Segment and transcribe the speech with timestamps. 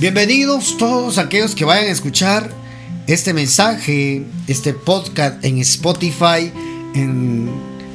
[0.00, 2.50] Bienvenidos todos aquellos que vayan a escuchar
[3.06, 6.50] este mensaje, este podcast en Spotify,
[6.96, 7.48] en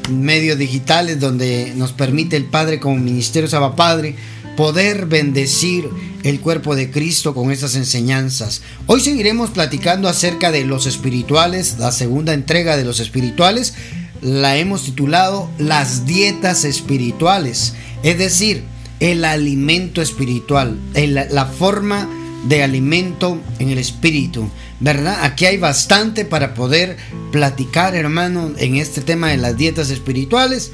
[0.10, 4.16] medios digitales donde nos permite el Padre como Ministerio Saba Padre
[4.56, 5.90] poder bendecir
[6.24, 8.62] el cuerpo de Cristo con estas enseñanzas.
[8.88, 13.74] Hoy seguiremos platicando acerca de los espirituales, la segunda entrega de los espirituales,
[14.22, 17.74] la hemos titulado Las dietas espirituales,
[18.04, 18.64] es decir,
[19.00, 22.08] el alimento espiritual, la forma
[22.48, 24.50] de alimento en el espíritu,
[24.80, 25.20] ¿verdad?
[25.24, 26.98] Aquí hay bastante para poder
[27.32, 30.72] platicar, hermano, en este tema de las dietas espirituales,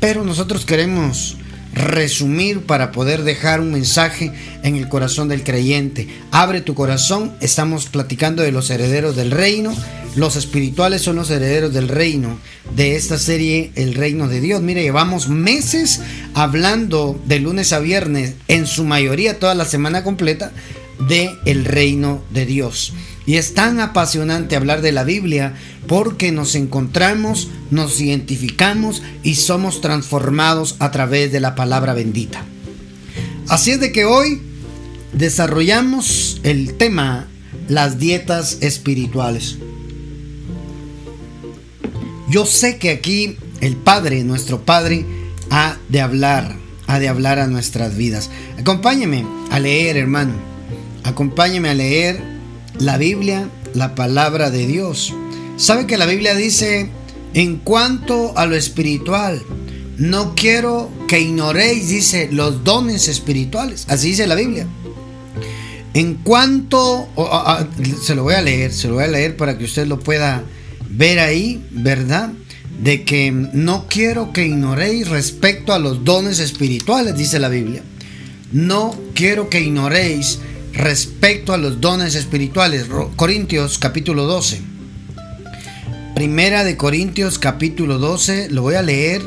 [0.00, 1.36] pero nosotros queremos
[1.72, 6.08] resumir para poder dejar un mensaje en el corazón del creyente.
[6.30, 9.74] Abre tu corazón, estamos platicando de los herederos del reino.
[10.14, 12.38] Los espirituales son los herederos del reino
[12.76, 14.60] de esta serie El reino de Dios.
[14.60, 16.00] Mire, llevamos meses
[16.34, 20.52] hablando de lunes a viernes, en su mayoría toda la semana completa,
[21.08, 22.92] de el reino de Dios.
[23.26, 25.54] Y es tan apasionante hablar de la Biblia
[25.86, 32.44] porque nos encontramos, nos identificamos y somos transformados a través de la palabra bendita.
[33.48, 34.40] Así es de que hoy
[35.12, 37.28] desarrollamos el tema
[37.68, 39.58] las dietas espirituales.
[42.28, 45.04] Yo sé que aquí el Padre, nuestro Padre,
[45.50, 48.30] ha de hablar, ha de hablar a nuestras vidas.
[48.58, 50.32] Acompáñeme a leer, hermano.
[51.04, 52.31] Acompáñeme a leer
[52.78, 55.14] la Biblia, la palabra de Dios.
[55.56, 56.90] ¿Sabe que la Biblia dice,
[57.34, 59.42] en cuanto a lo espiritual,
[59.98, 63.84] no quiero que ignoréis, dice, los dones espirituales?
[63.88, 64.66] Así dice la Biblia.
[65.94, 67.08] En cuanto,
[68.02, 70.42] se lo voy a leer, se lo voy a leer para que usted lo pueda
[70.88, 72.32] ver ahí, ¿verdad?
[72.82, 77.82] De que no quiero que ignoréis respecto a los dones espirituales, dice la Biblia.
[78.52, 80.38] No quiero que ignoréis
[80.72, 82.86] respecto a los dones espirituales.
[83.16, 84.60] Corintios capítulo 12.
[86.14, 89.22] Primera de Corintios capítulo 12, lo voy a leer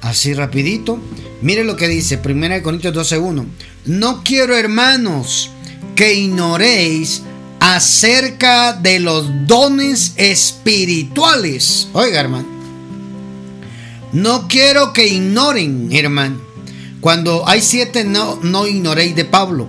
[0.00, 0.98] así rapidito.
[1.42, 3.46] Mire lo que dice, Primera de Corintios 12.1.
[3.86, 5.50] No quiero hermanos
[5.94, 7.22] que ignoréis
[7.60, 11.88] acerca de los dones espirituales.
[11.92, 12.48] Oiga hermano.
[14.12, 16.40] No quiero que ignoren, hermano.
[17.00, 19.68] Cuando hay siete, no, no ignoréis de Pablo.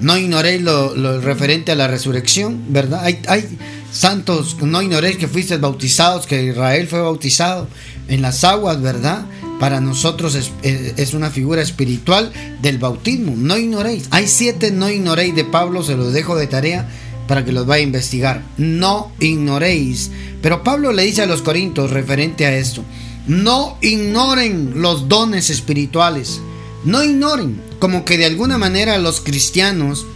[0.00, 3.04] No ignoréis lo, referente a la resurrección, ¿verdad?
[3.04, 3.58] Hay,
[3.92, 7.66] santos, no ignoréis que fuisteis bautizados, que Israel fue bautizado
[8.08, 9.24] en las aguas, ¿verdad?
[9.58, 12.30] Para nosotros es, es, una figura espiritual
[12.60, 13.32] del bautismo.
[13.36, 14.08] No ignoréis.
[14.10, 16.86] Hay siete no ignoréis de Pablo, se los dejo de tarea
[17.26, 18.42] para que los vaya a investigar.
[18.58, 20.10] No ignoréis.
[20.42, 22.82] Pero Pablo le dice a los corintios referente a esto.
[23.26, 26.40] No ignoren los dones espirituales.
[26.84, 30.06] No ignoren, como que de alguna manera los cristianos,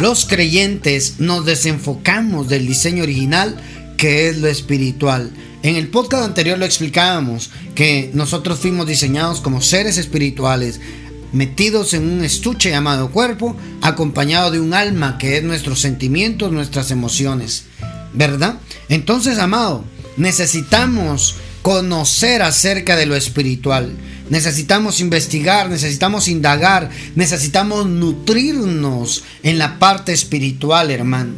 [0.00, 3.56] los creyentes, nos desenfocamos del diseño original
[3.96, 5.30] que es lo espiritual.
[5.62, 10.80] En el podcast anterior lo explicábamos, que nosotros fuimos diseñados como seres espirituales,
[11.32, 16.90] metidos en un estuche llamado cuerpo, acompañado de un alma que es nuestros sentimientos, nuestras
[16.90, 17.66] emociones.
[18.12, 18.58] ¿Verdad?
[18.88, 19.84] Entonces, amado,
[20.16, 23.92] necesitamos conocer acerca de lo espiritual.
[24.32, 31.34] Necesitamos investigar, necesitamos indagar, necesitamos nutrirnos en la parte espiritual, hermano.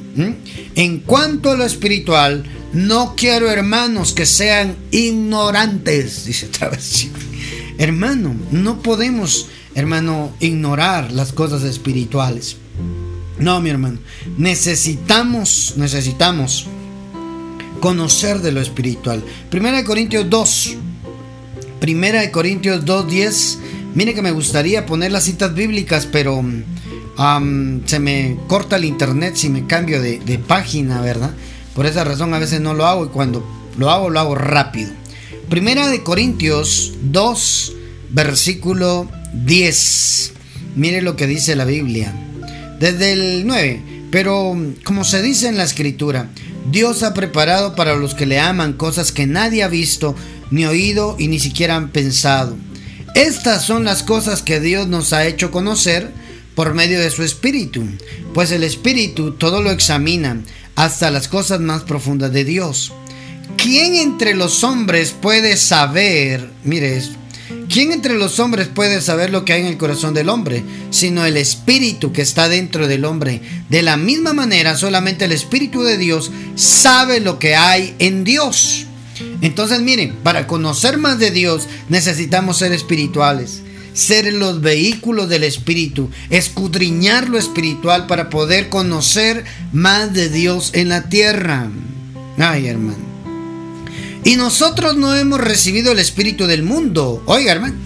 [0.76, 7.08] En cuanto a lo espiritual, no quiero, hermanos, que sean ignorantes, dice otra vez.
[7.78, 12.58] Hermano, no podemos, hermano, ignorar las cosas espirituales.
[13.40, 13.98] No, mi hermano,
[14.38, 16.68] necesitamos, necesitamos
[17.80, 19.24] conocer de lo espiritual.
[19.50, 20.76] Primera de Corintios 2.
[21.80, 23.58] Primera de Corintios 2.10.
[23.94, 26.42] Mire que me gustaría poner las citas bíblicas, pero
[27.86, 31.30] se me corta el internet si me cambio de, de página, ¿verdad?
[31.74, 33.44] Por esa razón a veces no lo hago y cuando
[33.76, 34.90] lo hago, lo hago rápido.
[35.48, 37.72] Primera de Corintios 2,
[38.10, 39.08] versículo
[39.44, 40.32] 10.
[40.76, 42.12] Mire lo que dice la Biblia.
[42.80, 43.82] Desde el 9.
[44.10, 46.30] Pero como se dice en la escritura,
[46.70, 50.14] Dios ha preparado para los que le aman cosas que nadie ha visto,
[50.54, 52.56] ni oído y ni siquiera han pensado.
[53.14, 56.12] Estas son las cosas que Dios nos ha hecho conocer
[56.54, 57.84] por medio de su Espíritu,
[58.32, 60.40] pues el Espíritu todo lo examina
[60.76, 62.92] hasta las cosas más profundas de Dios.
[63.56, 67.18] ¿Quién entre los hombres puede saber, mire esto,
[67.68, 71.24] ¿Quién entre los hombres puede saber lo que hay en el corazón del hombre, sino
[71.24, 73.40] el espíritu que está dentro del hombre?
[73.68, 78.86] De la misma manera, solamente el espíritu de Dios sabe lo que hay en Dios.
[79.44, 83.60] Entonces, miren, para conocer más de Dios necesitamos ser espirituales.
[83.92, 90.88] ser los vehículos del Espíritu, escudriñar lo espiritual para poder conocer más de Dios en
[90.88, 91.68] la tierra.
[92.36, 92.98] Ay, hermano.
[94.24, 97.22] Y nosotros no hemos recibido el espíritu del mundo.
[97.26, 97.76] Oiga, hermano.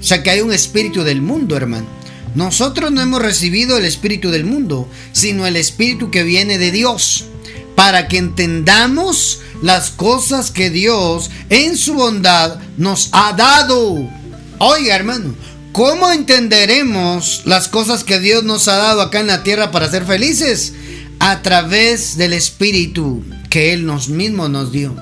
[0.00, 1.86] O sea que hay un espíritu del mundo, hermano.
[2.34, 7.26] Nosotros no hemos recibido el espíritu del mundo, sino el espíritu que viene de Dios,
[7.74, 14.08] para que entendamos las cosas que Dios en su bondad nos ha dado.
[14.58, 15.34] Oiga, hermano,
[15.72, 20.04] ¿cómo entenderemos las cosas que Dios nos ha dado acá en la tierra para ser
[20.04, 20.72] felices?
[21.18, 24.96] A través del espíritu que Él nos mismo nos dio.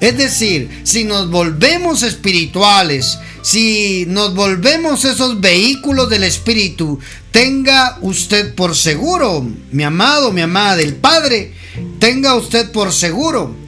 [0.00, 6.98] Es decir, si nos volvemos espirituales, si nos volvemos esos vehículos del Espíritu,
[7.30, 11.54] tenga usted por seguro, mi amado, mi amada del Padre,
[12.00, 13.61] tenga usted por seguro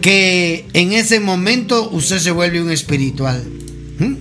[0.00, 3.44] que en ese momento usted se vuelve un espiritual.
[3.98, 4.14] ¿Mm?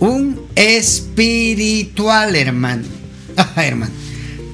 [0.00, 2.84] Un espiritual, hermano.
[3.36, 3.92] Ah, hermano.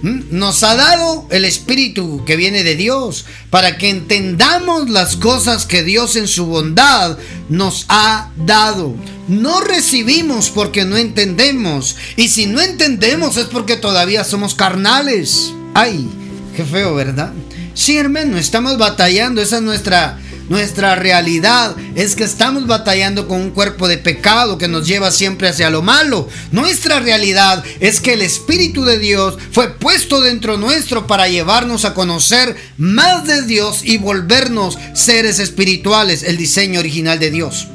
[0.02, 0.20] ¿Mm?
[0.30, 5.82] Nos ha dado el Espíritu que viene de Dios para que entendamos las cosas que
[5.82, 7.18] Dios en su bondad
[7.48, 8.94] nos ha dado.
[9.26, 11.96] No recibimos porque no entendemos.
[12.16, 15.52] Y si no entendemos es porque todavía somos carnales.
[15.74, 16.08] Ay,
[16.56, 17.32] qué feo, ¿verdad?
[17.74, 19.42] Sí, hermano, estamos batallando.
[19.42, 20.18] Esa es nuestra
[20.48, 25.48] nuestra realidad es que estamos batallando con un cuerpo de pecado que nos lleva siempre
[25.48, 26.28] hacia lo malo.
[26.52, 31.94] Nuestra realidad es que el Espíritu de Dios fue puesto dentro nuestro para llevarnos a
[31.94, 37.68] conocer más de Dios y volvernos seres espirituales, el diseño original de Dios.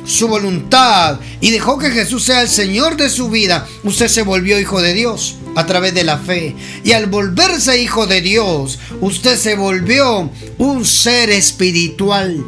[0.05, 4.61] su voluntad y dejó que Jesús sea el Señor de su vida, usted se volvió
[4.61, 6.55] hijo de Dios a través de la fe.
[6.85, 12.45] Y al volverse hijo de Dios, usted se volvió un ser espiritual.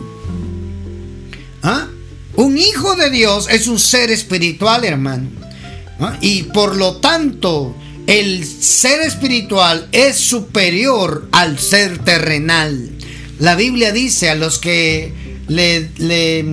[1.63, 1.89] ¿Ah?
[2.37, 5.29] Un hijo de Dios es un ser espiritual, hermano.
[6.01, 6.17] ¿Ah?
[6.21, 7.75] Y por lo tanto,
[8.07, 12.91] el ser espiritual es superior al ser terrenal.
[13.39, 15.13] La Biblia dice a los que
[15.49, 16.45] le, le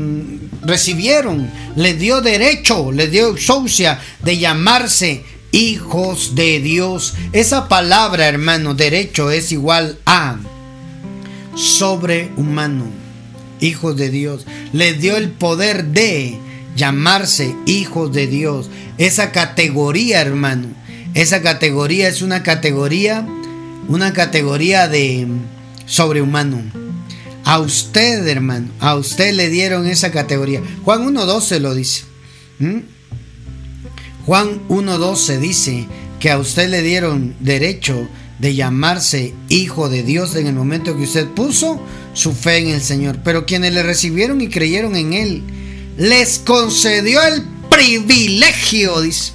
[0.63, 7.13] recibieron, le dio derecho, le dio exousia de llamarse hijos de Dios.
[7.33, 10.37] Esa palabra, hermano, derecho es igual a
[11.55, 12.85] sobrehumano.
[13.59, 14.45] Hijos de Dios.
[14.73, 16.37] Le dio el poder de
[16.75, 18.69] llamarse hijos de Dios.
[18.97, 20.67] Esa categoría, hermano.
[21.13, 23.27] Esa categoría es una categoría,
[23.87, 25.27] una categoría de
[25.85, 26.61] sobrehumano.
[27.43, 30.61] A usted, hermano, a usted le dieron esa categoría.
[30.83, 32.03] Juan 1.12 lo dice.
[34.25, 35.87] Juan 1.12 dice
[36.19, 38.07] que a usted le dieron derecho
[38.39, 41.79] de llamarse hijo de Dios en el momento que usted puso
[42.13, 43.19] su fe en el Señor.
[43.23, 45.43] Pero quienes le recibieron y creyeron en Él,
[45.97, 49.33] les concedió el privilegio, dice,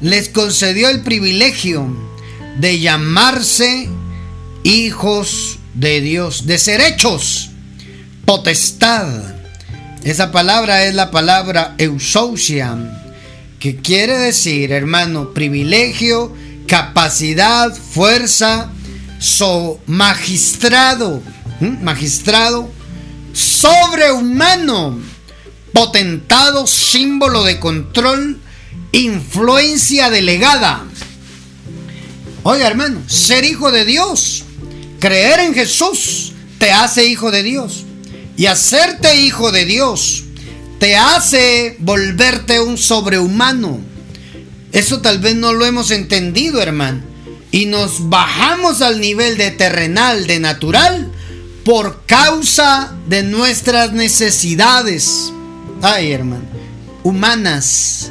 [0.00, 1.86] les concedió el privilegio
[2.58, 3.88] de llamarse
[4.64, 7.50] hijos de Dios, de ser hechos
[8.30, 9.34] potestad.
[10.04, 12.99] Esa palabra es la palabra eusousia,
[13.60, 16.34] que quiere decir, hermano, privilegio,
[16.66, 18.72] capacidad, fuerza,
[19.18, 21.22] so, magistrado,
[21.82, 22.72] magistrado,
[23.34, 24.98] sobrehumano,
[25.74, 28.40] potentado, símbolo de control,
[28.92, 30.82] influencia delegada.
[32.42, 34.44] Oiga, hermano, ser hijo de Dios,
[35.00, 37.84] creer en Jesús, te hace hijo de Dios.
[38.38, 40.24] Y hacerte hijo de Dios
[40.80, 43.80] te hace volverte un sobrehumano.
[44.72, 47.02] Eso tal vez no lo hemos entendido, hermano.
[47.52, 51.12] Y nos bajamos al nivel de terrenal, de natural,
[51.66, 55.32] por causa de nuestras necesidades.
[55.82, 56.44] Ay, hermano.
[57.02, 58.10] Humanas.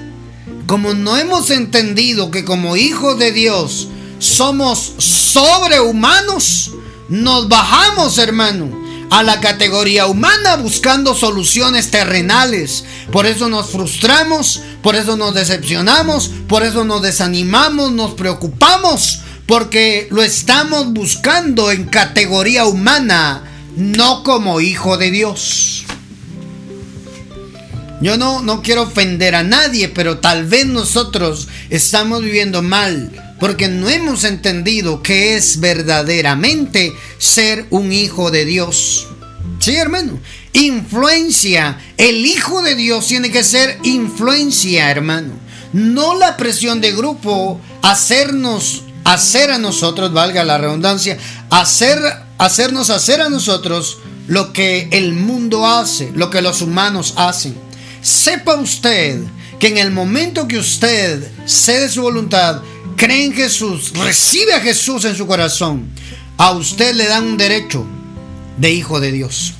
[0.67, 3.87] Como no hemos entendido que como hijos de Dios
[4.19, 6.73] somos sobrehumanos,
[7.09, 8.78] nos bajamos, hermano
[9.09, 12.85] a la categoría humana buscando soluciones terrenales.
[13.11, 20.07] Por eso nos frustramos, por eso nos decepcionamos, por eso nos desanimamos, nos preocupamos, porque
[20.11, 23.43] lo estamos buscando en categoría humana,
[23.75, 25.85] no como hijo de Dios.
[28.01, 33.67] Yo no, no quiero ofender a nadie, pero tal vez nosotros estamos viviendo mal porque
[33.67, 39.07] no hemos entendido que es verdaderamente ser un hijo de Dios.
[39.59, 40.19] Sí, hermano.
[40.53, 41.79] Influencia.
[41.97, 45.33] El hijo de Dios tiene que ser influencia, hermano.
[45.73, 51.17] No la presión de grupo, hacernos, hacer a nosotros, valga la redundancia,
[51.49, 51.99] hacer,
[52.37, 57.55] hacernos hacer a nosotros lo que el mundo hace, lo que los humanos hacen.
[58.01, 59.21] Sepa usted
[59.59, 62.61] que en el momento que usted cede su voluntad,
[62.99, 65.89] cree en Jesús, recibe a Jesús en su corazón,
[66.37, 67.85] a usted le dan un derecho
[68.57, 69.53] de hijo de Dios.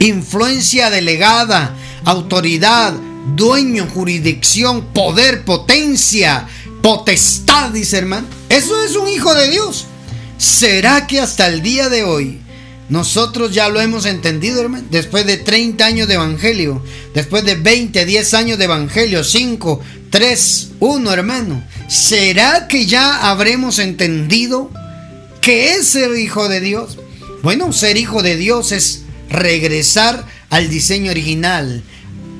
[0.00, 2.92] Influencia delegada, autoridad,
[3.34, 6.46] dueño, jurisdicción, poder, potencia,
[6.82, 8.26] potestad, dice hermano.
[8.50, 9.86] Eso es un hijo de Dios.
[10.36, 12.38] ¿Será que hasta el día de hoy
[12.90, 14.86] nosotros ya lo hemos entendido, hermano?
[14.90, 16.82] Después de 30 años de evangelio,
[17.14, 21.62] después de 20, 10 años de evangelio, 5, 3, 1, hermano.
[21.88, 24.70] ¿Será que ya habremos entendido
[25.40, 26.98] que es ser hijo de Dios?
[27.42, 31.82] Bueno, ser hijo de Dios es regresar al diseño original,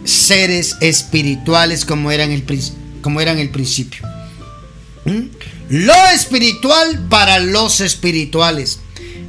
[0.04, 2.44] seres espirituales como eran el,
[3.00, 4.06] como eran el principio.
[5.06, 5.28] ¿Mm?
[5.70, 8.80] Lo espiritual para los espirituales.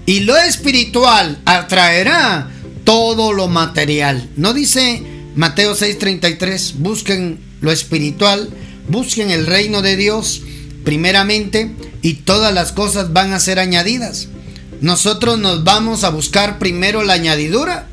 [0.05, 2.49] Y lo espiritual atraerá
[2.83, 4.29] todo lo material.
[4.35, 5.01] ¿No dice
[5.35, 6.73] Mateo 6:33?
[6.77, 8.49] Busquen lo espiritual
[8.89, 10.41] busquen el reino de Dios
[10.83, 14.27] primeramente y todas las cosas van a ser añadidas.
[14.81, 17.87] Nosotros nos vamos a buscar primero la añadidura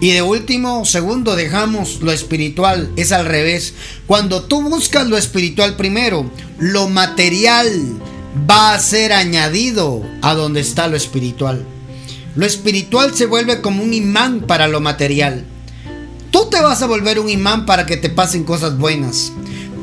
[0.00, 2.90] y de último segundo dejamos lo espiritual.
[2.96, 3.74] Es al revés.
[4.06, 6.28] Cuando tú buscas lo espiritual primero,
[6.58, 7.70] lo material
[8.50, 11.64] va a ser añadido a donde está lo espiritual.
[12.34, 15.44] Lo espiritual se vuelve como un imán para lo material.
[16.32, 19.32] Tú te vas a volver un imán para que te pasen cosas buenas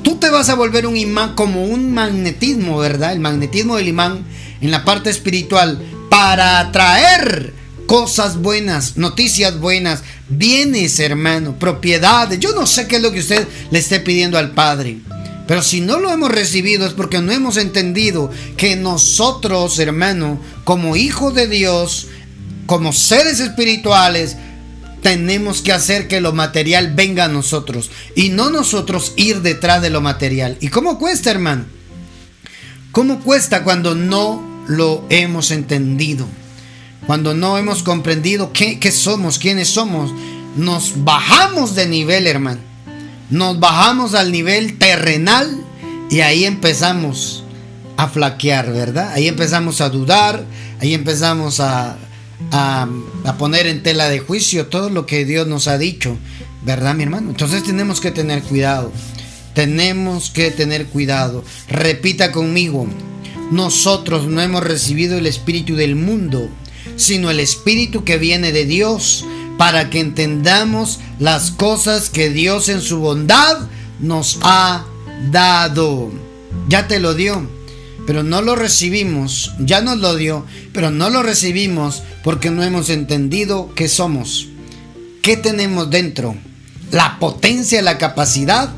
[0.04, 3.14] tú te vas a volver un imán como un magnetismo, ¿verdad?
[3.14, 4.26] El magnetismo del imán
[4.62, 5.80] en la parte espiritual
[6.10, 7.54] para atraer
[7.86, 12.40] cosas buenas, noticias buenas, bienes, hermano, propiedades.
[12.40, 15.00] Yo no sé qué es lo que usted le esté pidiendo al Padre.
[15.48, 20.96] Pero si no lo hemos recibido es porque no hemos entendido que nosotros, hermano, como
[20.96, 22.08] hijos de Dios,
[22.68, 24.38] como seres espirituales,
[25.02, 29.90] tenemos que hacer que lo material venga a nosotros y no nosotros ir detrás de
[29.90, 30.58] lo material.
[30.60, 31.66] ¿Y cómo cuesta, hermano?
[32.92, 36.28] ¿Cómo cuesta cuando no lo hemos entendido?
[37.06, 40.12] Cuando no hemos comprendido qué, qué somos, quiénes somos.
[40.56, 42.62] Nos bajamos de nivel, hermano.
[43.30, 45.64] Nos bajamos al nivel terrenal
[46.10, 47.44] y ahí empezamos
[47.96, 49.12] a flaquear, ¿verdad?
[49.14, 50.44] Ahí empezamos a dudar,
[50.80, 51.98] ahí empezamos a
[52.52, 52.88] a,
[53.38, 56.18] poner en tela de juicio todo lo que Dios nos ha dicho,
[56.64, 57.30] ¿verdad, mi hermano?
[57.30, 58.92] Entonces tenemos que tener cuidado.
[59.54, 61.44] Tenemos que tener cuidado.
[61.68, 62.88] Repita conmigo,
[63.52, 66.50] nosotros no hemos recibido el espíritu del mundo,
[66.96, 69.26] sino el espíritu que viene de Dios,
[69.58, 73.68] para que entendamos las cosas que Dios en su bondad
[74.00, 74.86] nos ha
[75.32, 76.12] dado.
[76.70, 77.59] Ya te lo dio
[78.10, 82.90] pero no lo recibimos, ya nos lo dio, pero no lo recibimos porque no hemos
[82.90, 84.48] entendido qué somos,
[85.22, 86.36] qué tenemos dentro,
[86.92, 88.72] la potencia, la capacidad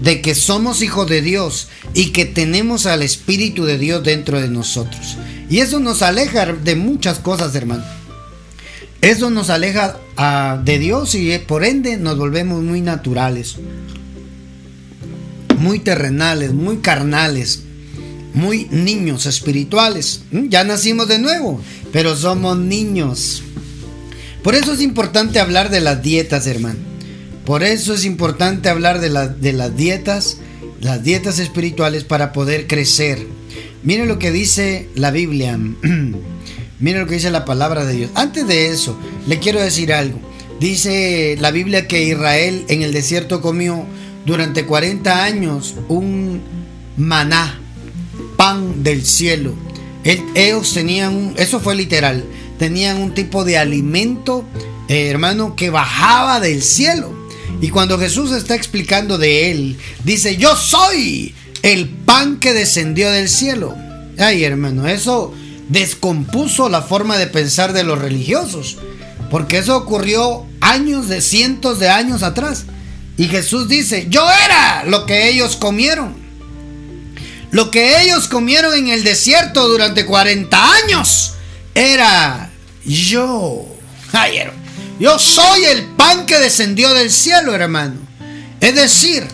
[0.00, 4.48] de que somos hijos de Dios y que tenemos al Espíritu de Dios dentro de
[4.48, 5.16] nosotros.
[5.50, 7.82] Y eso nos aleja de muchas cosas, hermano.
[9.00, 13.56] Eso nos aleja ah, de Dios y eh, por ende nos volvemos muy naturales,
[15.58, 17.64] muy terrenales, muy carnales,
[18.34, 20.22] muy niños espirituales.
[20.30, 20.48] ¿Mm?
[20.48, 21.60] Ya nacimos de nuevo,
[21.92, 23.42] pero somos niños.
[24.42, 26.78] Por eso es importante hablar de las dietas, hermano.
[27.44, 30.38] Por eso es importante hablar de, de las dietas,
[30.80, 33.26] las dietas espirituales para poder crecer.
[33.82, 35.58] Mire lo que dice la Biblia.
[36.80, 38.10] Mira lo que dice la palabra de Dios.
[38.14, 40.20] Antes de eso, le quiero decir algo.
[40.60, 43.84] Dice la Biblia que Israel en el desierto comió
[44.26, 46.40] durante 40 años un
[46.96, 47.60] maná,
[48.38, 49.52] pan del cielo.
[50.04, 52.24] ellos tenían, un, eso fue literal,
[52.56, 54.44] tenían un tipo de alimento,
[54.88, 57.12] eh, hermano, que bajaba del cielo.
[57.60, 63.28] Y cuando Jesús está explicando de él, dice, yo soy el pan que descendió del
[63.28, 63.74] cielo.
[64.18, 65.34] Ay, hermano, eso
[65.68, 68.78] descompuso la forma de pensar de los religiosos,
[69.32, 72.66] porque eso ocurrió años de cientos de años atrás.
[73.16, 76.27] Y Jesús dice, yo era lo que ellos comieron.
[77.50, 81.34] Lo que ellos comieron en el desierto durante 40 años
[81.74, 82.50] era
[82.84, 83.66] yo.
[84.98, 87.96] yo soy el pan que descendió del cielo, hermano.
[88.60, 89.26] Es decir,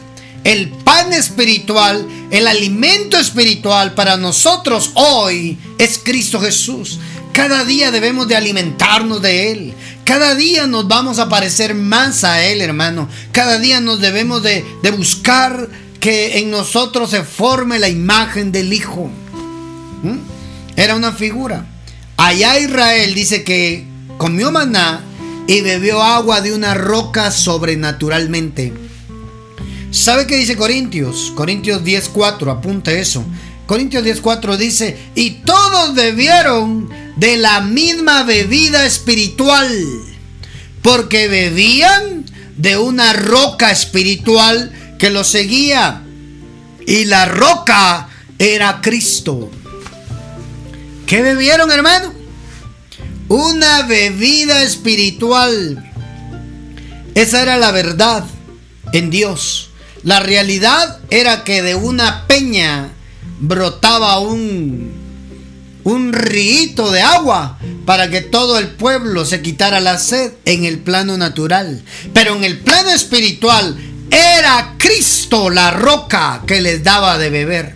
[0.45, 7.01] el pan espiritual, el alimento espiritual para nosotros hoy es Cristo Jesús.
[7.33, 9.75] Cada día debemos de alimentarnos de Él.
[10.05, 13.09] Cada día nos vamos a parecer más a Él, hermano.
[13.33, 14.65] Cada día nos debemos de,
[14.97, 15.69] buscar
[16.05, 19.11] que en nosotros se forme la imagen del Hijo.
[20.03, 20.19] ¿Mm?
[20.77, 21.65] Era una figura.
[22.19, 23.87] Allá Israel dice que
[24.19, 25.01] comió maná
[25.47, 28.75] y bebió agua de una roca sobrenaturalmente.
[29.93, 31.33] ¿Sabe qué dice Corintios?
[31.35, 33.25] Corintios 10.4, apunte eso.
[33.65, 39.75] Corintios 10.4 dice, y todos bebieron de la misma bebida espiritual,
[40.83, 42.27] porque bebían
[42.59, 46.03] de una roca espiritual que los seguía,
[46.87, 49.51] y la roca era Cristo.
[51.07, 52.13] ¿Qué bebieron, hermano?
[53.29, 55.93] Una bebida espiritual.
[57.15, 58.25] Esa era la verdad
[58.93, 59.71] en Dios.
[60.03, 62.91] La realidad era que de una peña
[63.41, 64.93] brotaba un,
[65.85, 70.79] un río de agua para que todo el pueblo se quitara la sed en el
[70.81, 71.83] plano natural.
[72.13, 73.77] Pero en el plano espiritual
[74.15, 77.75] era Cristo la roca que les daba de beber.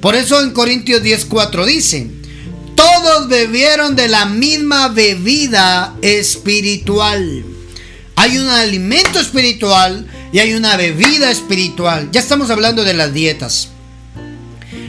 [0.00, 2.10] Por eso en Corintios 10:4 dice,
[2.74, 7.44] todos bebieron de la misma bebida espiritual.
[8.16, 12.08] Hay un alimento espiritual y hay una bebida espiritual.
[12.12, 13.68] Ya estamos hablando de las dietas.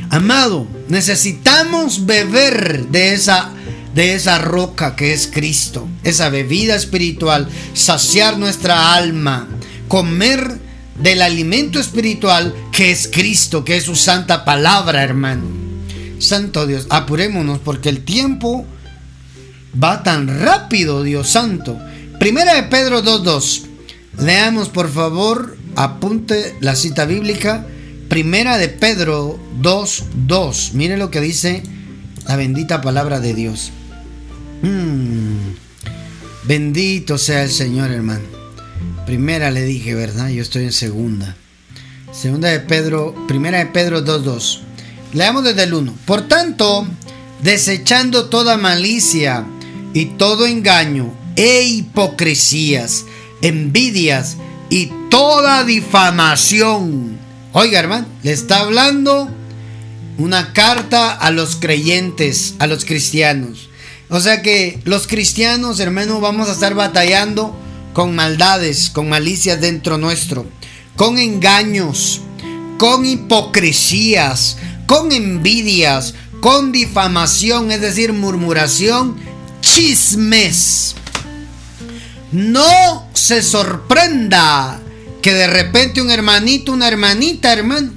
[0.09, 3.51] Amado, necesitamos beber de esa
[3.93, 9.47] de esa roca que es Cristo, esa bebida espiritual, saciar nuestra alma,
[9.87, 10.68] comer
[11.01, 15.45] del alimento espiritual que es Cristo, que es su santa palabra, hermano.
[16.19, 18.65] Santo Dios, apurémonos porque el tiempo
[19.81, 21.79] va tan rápido, Dios santo.
[22.19, 23.63] Primera de Pedro 2.2.
[24.19, 27.65] Leamos por favor, apunte la cita bíblica,
[28.09, 30.73] primera de Pedro 2.2.
[30.73, 31.63] Mire lo que dice
[32.27, 33.71] la bendita palabra de Dios.
[34.61, 35.53] Mm.
[36.43, 38.38] Bendito sea el Señor, hermano.
[39.09, 40.29] Primera le dije, ¿verdad?
[40.29, 41.35] Yo estoy en segunda.
[42.11, 44.59] Segunda de Pedro, primera de Pedro 2.2.
[45.13, 45.95] Leamos desde el 1.
[46.05, 46.87] Por tanto,
[47.41, 49.47] desechando toda malicia
[49.95, 53.05] y todo engaño e hipocresías,
[53.41, 54.37] envidias
[54.69, 57.17] y toda difamación.
[57.53, 59.27] Oiga, hermano, le está hablando
[60.19, 63.69] una carta a los creyentes, a los cristianos.
[64.09, 67.59] O sea que los cristianos, hermano, vamos a estar batallando
[67.93, 70.45] con maldades, con malicias dentro nuestro,
[70.95, 72.21] con engaños,
[72.77, 79.17] con hipocresías, con envidias, con difamación, es decir, murmuración,
[79.61, 80.95] chismes.
[82.31, 84.79] No se sorprenda
[85.21, 87.91] que de repente un hermanito, una hermanita, hermano,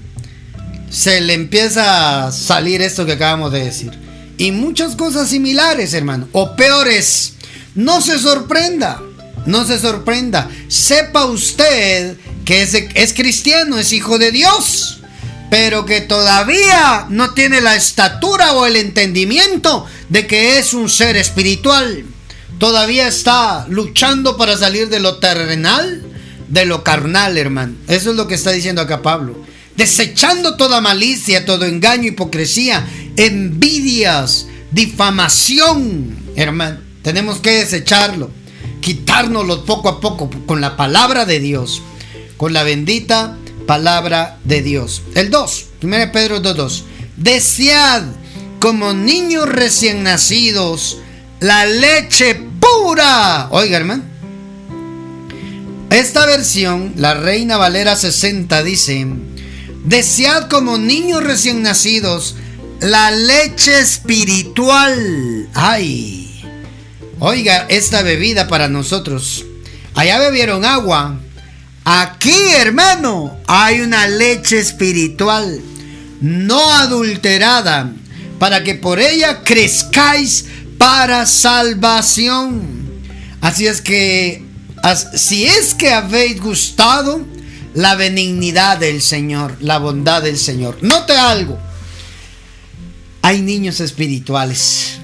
[0.91, 3.93] se le empieza a salir esto que acabamos de decir.
[4.39, 7.35] Y muchas cosas similares, hermano, o peores.
[7.75, 9.01] No se sorprenda,
[9.47, 10.51] no se sorprenda.
[10.69, 15.01] Sepa usted que es, cristiano, es hijo de Dios,
[15.51, 21.17] pero que todavía no tiene la estatura o el entendimiento de que es un ser
[21.17, 22.05] espiritual
[22.63, 26.01] todavía está luchando para salir de lo terrenal,
[26.47, 27.75] de lo carnal, hermano.
[27.89, 29.45] Eso es lo que está diciendo acá Pablo.
[29.77, 36.79] Desechando toda malicia, todo engaño, hipocresía, envidias, difamación, hermano.
[37.03, 38.31] Tenemos que desecharlo,
[38.83, 41.81] quitárnoslo poco a poco con la palabra de Dios,
[42.37, 45.01] con la bendita palabra de Dios.
[45.15, 46.83] El 2, 1 Pedro 2.2.
[47.17, 48.03] Desead
[48.61, 50.99] como niños recién nacidos
[51.41, 53.49] la leche pura.
[53.51, 54.05] Oiga, hermano.
[55.91, 59.07] Esta versión, la Reina Valera 60, dice,
[59.85, 62.37] desead como niños recién nacidos
[62.81, 65.49] la leche espiritual.
[65.55, 66.22] Ay,
[67.25, 69.45] oiga, esta bebida para nosotros.
[69.95, 71.21] Allá bebieron agua.
[71.85, 75.61] Aquí, hermano, hay una leche espiritual,
[76.21, 77.93] no adulterada,
[78.41, 80.47] para que por ella crezcáis
[80.79, 82.91] para salvación.
[83.41, 84.45] Así es que,
[85.15, 87.25] si es que habéis gustado
[87.73, 91.57] la benignidad del Señor, la bondad del Señor, note algo.
[93.23, 94.99] Hay niños espirituales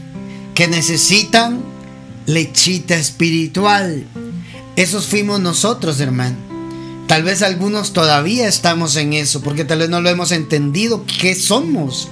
[0.54, 1.77] que necesitan
[2.28, 4.04] lechita espiritual.
[4.76, 6.36] Esos fuimos nosotros, hermano.
[7.08, 11.34] Tal vez algunos todavía estamos en eso, porque tal vez no lo hemos entendido qué
[11.34, 12.08] somos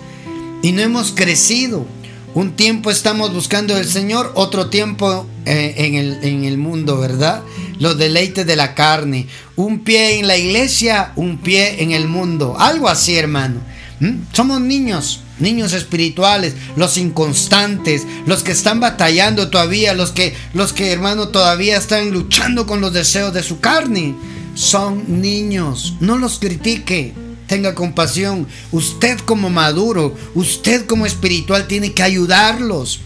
[0.63, 1.87] y no hemos crecido.
[2.35, 7.43] Un tiempo estamos buscando el Señor, otro tiempo eh, en, el, en el mundo, ¿verdad?
[7.79, 9.27] Los deleites de la carne.
[9.55, 12.57] Un pie en la iglesia, un pie en el mundo.
[12.59, 13.61] Algo así, hermano.
[14.01, 14.25] ¿Mm?
[14.33, 20.93] Somos niños, niños espirituales, los inconstantes, los que están batallando todavía, los que, los que,
[20.93, 24.15] hermano, todavía están luchando con los deseos de su carne.
[24.55, 27.15] Son niños, no los critique
[27.47, 28.47] tenga compasión.
[28.73, 33.01] Usted como maduro, usted como espiritual tiene que ayudarlos.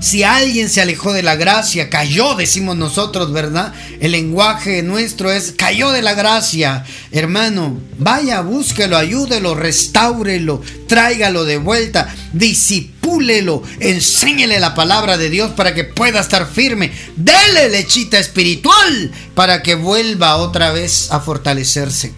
[0.00, 3.72] Si alguien se alejó de la gracia, cayó, decimos nosotros, ¿verdad?
[4.00, 6.84] El lenguaje nuestro es cayó de la gracia.
[7.12, 15.74] Hermano, vaya, búsquelo, ayúdelo, restáurelo, tráigalo de vuelta, disipúlelo, enséñele la palabra de Dios para
[15.74, 16.92] que pueda estar firme.
[17.16, 22.12] Dele lechita espiritual para que vuelva otra vez a fortalecerse.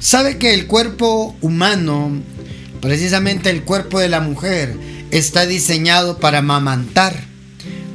[0.00, 2.22] Sabe que el cuerpo humano,
[2.80, 4.76] precisamente el cuerpo de la mujer,
[5.10, 7.26] está diseñado para amamantar.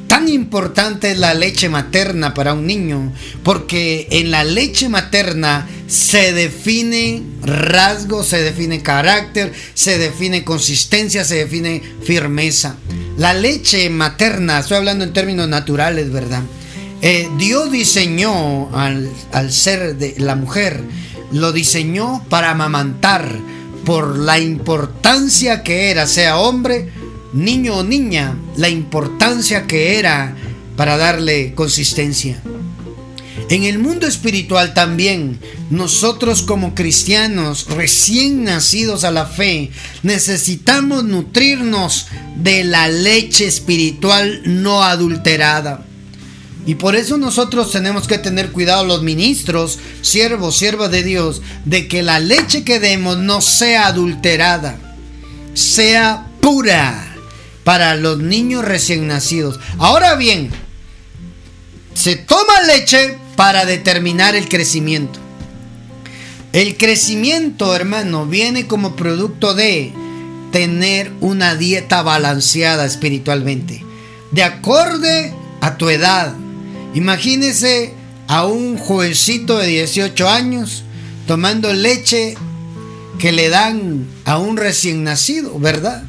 [0.06, 6.32] Tan importante es la leche materna para un niño, porque en la leche materna se
[6.32, 12.76] define rasgo, se define carácter, se define consistencia, se define firmeza.
[13.16, 16.42] La leche materna, estoy hablando en términos naturales, ¿verdad?
[17.02, 20.82] Eh, Dios diseñó al, al ser de la mujer
[21.34, 23.28] lo diseñó para amamantar
[23.84, 26.90] por la importancia que era, sea hombre,
[27.34, 30.36] niño o niña, la importancia que era
[30.76, 32.40] para darle consistencia.
[33.50, 39.70] En el mundo espiritual también, nosotros como cristianos recién nacidos a la fe,
[40.02, 45.84] necesitamos nutrirnos de la leche espiritual no adulterada.
[46.66, 51.88] Y por eso nosotros tenemos que tener cuidado los ministros, siervos, siervas de Dios, de
[51.88, 54.78] que la leche que demos no sea adulterada,
[55.52, 57.13] sea pura
[57.64, 59.58] para los niños recién nacidos.
[59.78, 60.50] Ahora bien,
[61.94, 65.18] se toma leche para determinar el crecimiento.
[66.52, 69.92] El crecimiento, hermano, viene como producto de
[70.52, 73.84] tener una dieta balanceada espiritualmente,
[74.30, 76.34] de acorde a tu edad,
[76.94, 77.92] Imagínese
[78.28, 80.84] a un jovencito de 18 años
[81.26, 82.36] tomando leche
[83.18, 86.04] que le dan a un recién nacido, ¿verdad?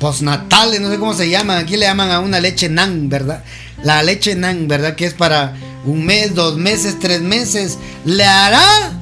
[0.00, 3.44] Postnatales, no sé cómo se llaman, aquí le llaman a una leche nan, ¿verdad?
[3.84, 4.96] La leche nan, ¿verdad?
[4.96, 7.78] Que es para un mes, dos meses, tres meses.
[8.06, 8.92] ¿Le hará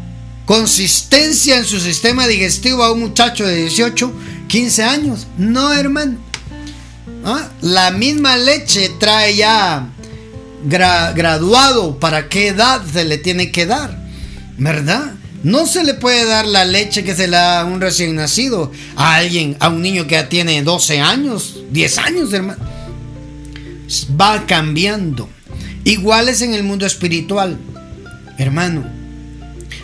[0.44, 4.12] consistencia en su sistema digestivo a un muchacho de 18,
[4.48, 5.26] 15 años?
[5.38, 6.18] No, hermano.
[7.24, 7.48] ¿Ah?
[7.60, 9.86] La misma leche trae ya
[10.64, 13.96] graduado, para qué edad se le tiene que dar,
[14.56, 15.14] ¿verdad?
[15.42, 18.72] No se le puede dar la leche que se le da a un recién nacido,
[18.96, 22.60] a alguien, a un niño que ya tiene 12 años, 10 años, hermano.
[24.20, 25.28] Va cambiando.
[25.84, 27.56] Igual es en el mundo espiritual,
[28.36, 28.98] hermano.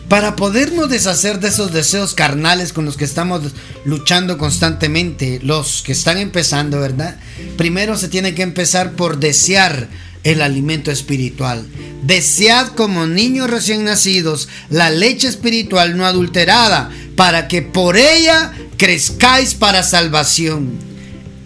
[0.08, 3.42] Para podernos deshacer de esos deseos carnales con los que estamos
[3.84, 7.16] luchando constantemente, los que están empezando, ¿verdad?
[7.56, 9.88] Primero se tiene que empezar por desear
[10.24, 11.66] el alimento espiritual.
[12.02, 19.54] Desead como niños recién nacidos la leche espiritual no adulterada, para que por ella crezcáis
[19.54, 20.72] para salvación.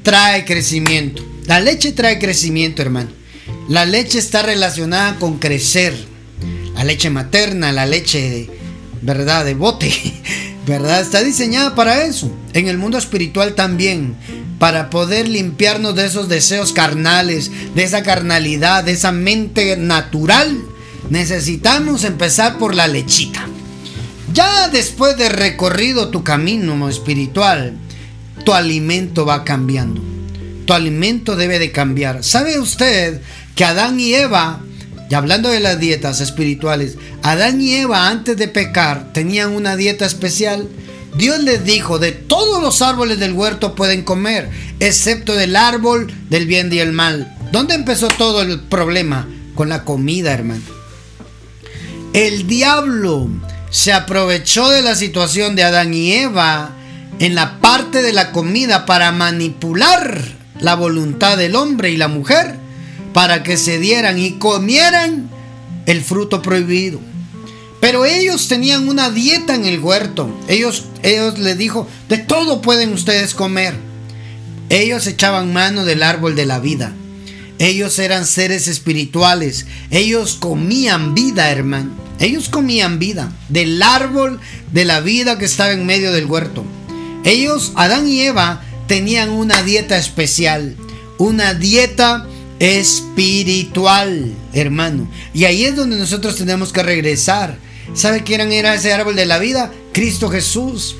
[0.02, 1.24] Trae crecimiento.
[1.46, 3.10] La leche trae crecimiento, hermano.
[3.68, 5.94] La leche está relacionada con crecer.
[6.74, 8.48] la leche materna, la leche,
[9.02, 9.44] ¿verdad?
[9.44, 9.90] De bote,
[10.68, 11.00] ¿verdad?
[11.00, 12.30] Está diseñada para eso.
[12.52, 14.14] En el mundo espiritual también,
[14.58, 20.56] para poder limpiarnos de esos deseos carnales, de esa carnalidad, de esa mente natural,
[21.08, 23.46] necesitamos empezar por la lechita.
[24.34, 27.72] Ya después de recorrido tu camino espiritual,
[28.44, 30.02] tu alimento va cambiando.
[30.66, 32.22] Tu alimento debe de cambiar.
[32.22, 33.22] ¿Sabe usted
[33.56, 34.60] que Adán y Eva,
[35.10, 40.04] y hablando de las dietas espirituales, Adán y Eva antes de pecar tenían una dieta
[40.04, 40.68] especial?
[41.16, 46.46] Dios les dijo, de todos los árboles del huerto pueden comer, excepto del árbol del
[46.46, 47.34] bien y el mal.
[47.50, 49.26] ¿Dónde empezó todo el problema?
[49.54, 50.62] Con la comida, hermano.
[52.12, 53.28] El diablo
[53.70, 56.70] se aprovechó de la situación de Adán y Eva
[57.18, 60.22] en la parte de la comida para manipular
[60.60, 62.67] la voluntad del hombre y la mujer
[63.12, 65.28] para que se dieran y comieran
[65.86, 67.00] el fruto prohibido.
[67.80, 70.34] Pero ellos tenían una dieta en el huerto.
[70.48, 73.74] Ellos, ellos les dijo, de todo pueden ustedes comer.
[74.68, 76.92] Ellos echaban mano del árbol de la vida.
[77.58, 79.66] Ellos eran seres espirituales.
[79.90, 81.90] Ellos comían vida, hermano.
[82.20, 84.40] Ellos comían vida del árbol
[84.72, 86.64] de la vida que estaba en medio del huerto.
[87.24, 90.76] Ellos, Adán y Eva, tenían una dieta especial,
[91.18, 92.26] una dieta
[92.58, 95.08] espiritual, hermano.
[95.34, 97.56] Y ahí es donde nosotros tenemos que regresar.
[97.94, 99.72] ¿Sabe quién era ese árbol de la vida?
[99.92, 100.96] Cristo Jesús.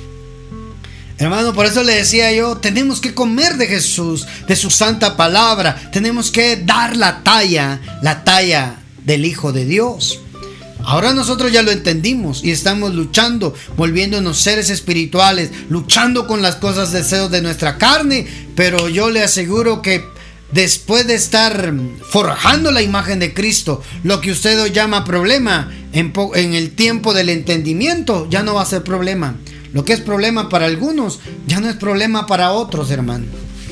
[1.19, 5.91] Hermano, por eso le decía yo, tenemos que comer de Jesús, de su santa palabra.
[5.93, 10.21] Tenemos que dar la talla, la talla del Hijo de Dios.
[10.85, 16.93] Ahora nosotros ya lo entendimos y estamos luchando, volviéndonos seres espirituales, luchando con las cosas
[16.93, 20.05] deseos de nuestra carne, pero yo le aseguro que
[20.53, 21.73] después de estar
[22.11, 28.29] forjando la imagen de Cristo, lo que usted llama problema, en, el tiempo del entendimiento
[28.31, 29.37] ya no va a ser problema.
[29.73, 33.27] Lo que es problema para algunos ya no es problema para otros, hermano.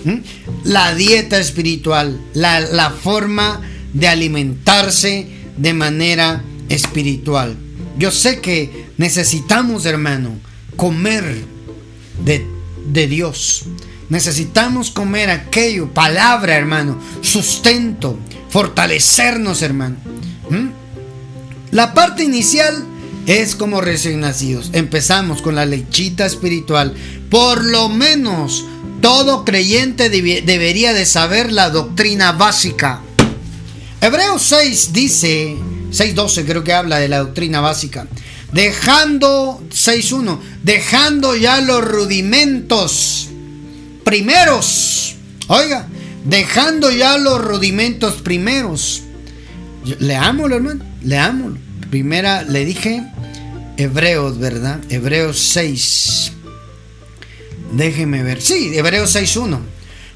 [0.05, 0.19] ¿Mm?
[0.65, 3.63] La dieta espiritual, la, forma
[3.93, 7.57] de alimentarse de manera espiritual.
[7.99, 10.39] Yo sé que necesitamos, hermano,
[10.77, 11.25] comer
[12.25, 13.65] de Dios.
[14.09, 19.97] Necesitamos comer aquello, palabra, hermano, sustento, fortalecernos, hermano.
[20.49, 20.69] ¿Mm?
[21.73, 22.85] La parte inicial
[23.27, 24.71] es como recién nacidos.
[24.73, 26.95] Empezamos con la lechita espiritual.
[27.29, 28.65] Por lo menos
[29.01, 33.03] todo creyente debería de saber la doctrina básica.
[34.01, 35.57] Hebreos 6 dice
[35.91, 38.07] 6.12 creo que habla de la doctrina básica.
[38.53, 43.31] Dejando, 6.1, dejando ya los rudimentos
[44.07, 45.17] primeros.
[45.49, 45.89] Oiga,
[46.25, 49.03] dejando ya los rudimentos primeros.
[49.99, 51.59] Leámoslo, hermano, leámoslo.
[51.91, 53.03] Primera, le dije
[53.77, 54.79] Hebreos, ¿verdad?
[54.91, 56.33] Hebreos 6.
[57.73, 58.41] Déjeme ver.
[58.41, 59.59] Sí, Hebreos 6.1.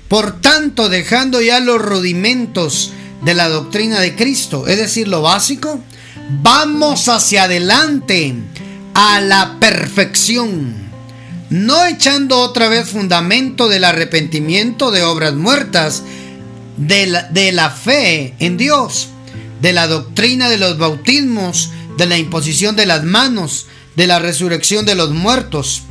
[0.07, 5.81] Por tanto, dejando ya los rudimentos de la doctrina de Cristo, es decir, lo básico,
[6.42, 8.35] vamos hacia adelante
[8.94, 10.89] a la perfección,
[11.50, 16.02] no echando otra vez fundamento del arrepentimiento de obras muertas,
[16.76, 19.08] de la, de la fe en Dios,
[19.60, 24.86] de la doctrina de los bautismos, de la imposición de las manos, de la resurrección
[24.86, 25.82] de los muertos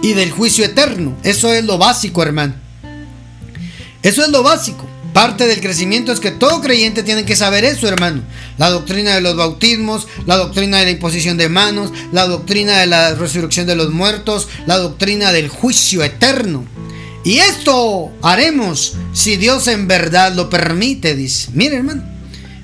[0.00, 1.16] y del juicio eterno.
[1.24, 2.54] Eso es lo básico, hermano.
[4.02, 4.87] Eso es lo básico.
[5.18, 8.22] Parte del crecimiento es que todo creyente tiene que saber eso, hermano.
[8.56, 12.86] La doctrina de los bautismos, la doctrina de la imposición de manos, la doctrina de
[12.86, 16.64] la resurrección de los muertos, la doctrina del juicio eterno.
[17.24, 21.48] Y esto haremos si Dios en verdad lo permite, dice.
[21.52, 22.04] Mire, hermano.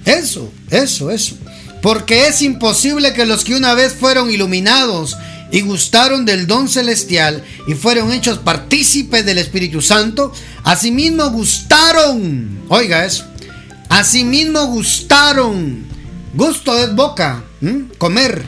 [0.04, 1.34] Eso, eso, eso.
[1.82, 5.16] Porque es imposible que los que una vez fueron iluminados
[5.54, 10.32] y gustaron del don celestial y fueron hechos partícipes del Espíritu Santo,
[10.64, 13.24] asimismo gustaron, oiga eso,
[13.88, 15.86] asimismo gustaron,
[16.34, 17.44] gusto es boca,
[17.98, 18.44] comer,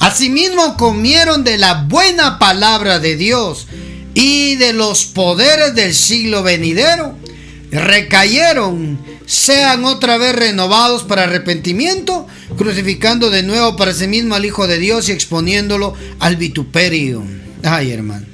[0.00, 3.66] asimismo comieron de la buena palabra de Dios
[4.12, 7.16] y de los poderes del siglo venidero,
[7.70, 14.66] recayeron sean otra vez renovados para arrepentimiento, crucificando de nuevo para sí mismo al Hijo
[14.66, 17.22] de Dios y exponiéndolo al vituperio.
[17.62, 18.26] Ay, hermano.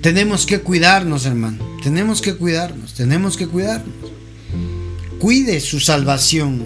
[0.00, 1.58] Tenemos que cuidarnos, hermano.
[1.82, 3.94] Tenemos que cuidarnos, tenemos que cuidarnos.
[5.20, 6.64] Cuide su salvación.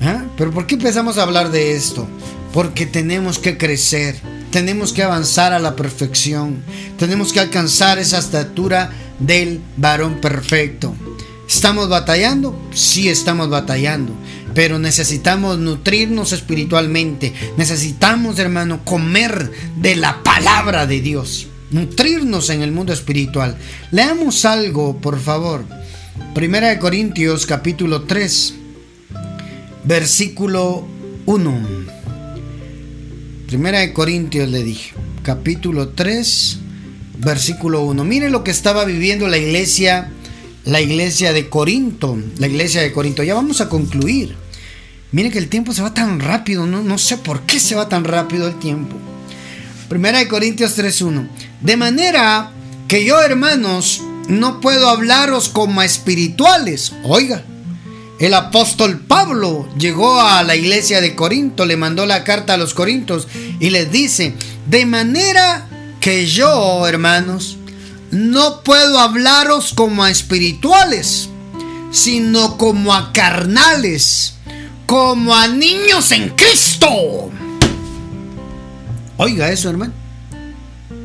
[0.00, 0.24] ¿Ah?
[0.36, 2.08] Pero ¿por qué empezamos a hablar de esto?
[2.52, 4.16] Porque tenemos que crecer,
[4.50, 6.62] tenemos que avanzar a la perfección,
[6.98, 8.90] tenemos que alcanzar esa estatura
[9.26, 10.94] del varón perfecto.
[11.48, 12.58] ¿Estamos batallando?
[12.72, 14.14] Sí estamos batallando.
[14.54, 17.32] pero necesitamos nutrirnos espiritualmente.
[17.56, 21.46] Necesitamos, hermano, comer de la palabra de Dios.
[21.70, 23.56] Nutrirnos en el mundo espiritual.
[23.90, 25.64] Leamos algo, por favor.
[26.34, 28.54] Primera de Corintios capítulo 3,
[29.84, 30.86] versículo
[31.24, 31.60] 1.
[33.46, 36.58] Primera de Corintios le dije, capítulo 3,
[37.24, 38.04] versículo 1.
[38.04, 40.10] Mire lo que estaba viviendo la iglesia,
[40.64, 43.22] la iglesia de Corinto, la iglesia de Corinto.
[43.22, 44.36] Ya vamos a concluir.
[45.12, 47.88] Mire que el tiempo se va tan rápido, no, no sé por qué se va
[47.88, 48.96] tan rápido el tiempo.
[49.88, 51.28] Primera de Corintios 3.1.
[51.60, 52.50] De manera
[52.88, 56.92] que yo, hermanos, no puedo hablaros como espirituales.
[57.04, 57.44] Oiga,
[58.18, 62.72] el apóstol Pablo llegó a la iglesia de Corinto, le mandó la carta a los
[62.72, 63.28] corintos
[63.60, 64.34] y les dice,
[64.66, 65.68] de manera
[66.02, 67.58] que yo, hermanos,
[68.10, 71.28] no puedo hablaros como a espirituales,
[71.92, 74.34] sino como a carnales,
[74.84, 77.30] como a niños en Cristo.
[79.16, 79.92] Oiga eso, hermano.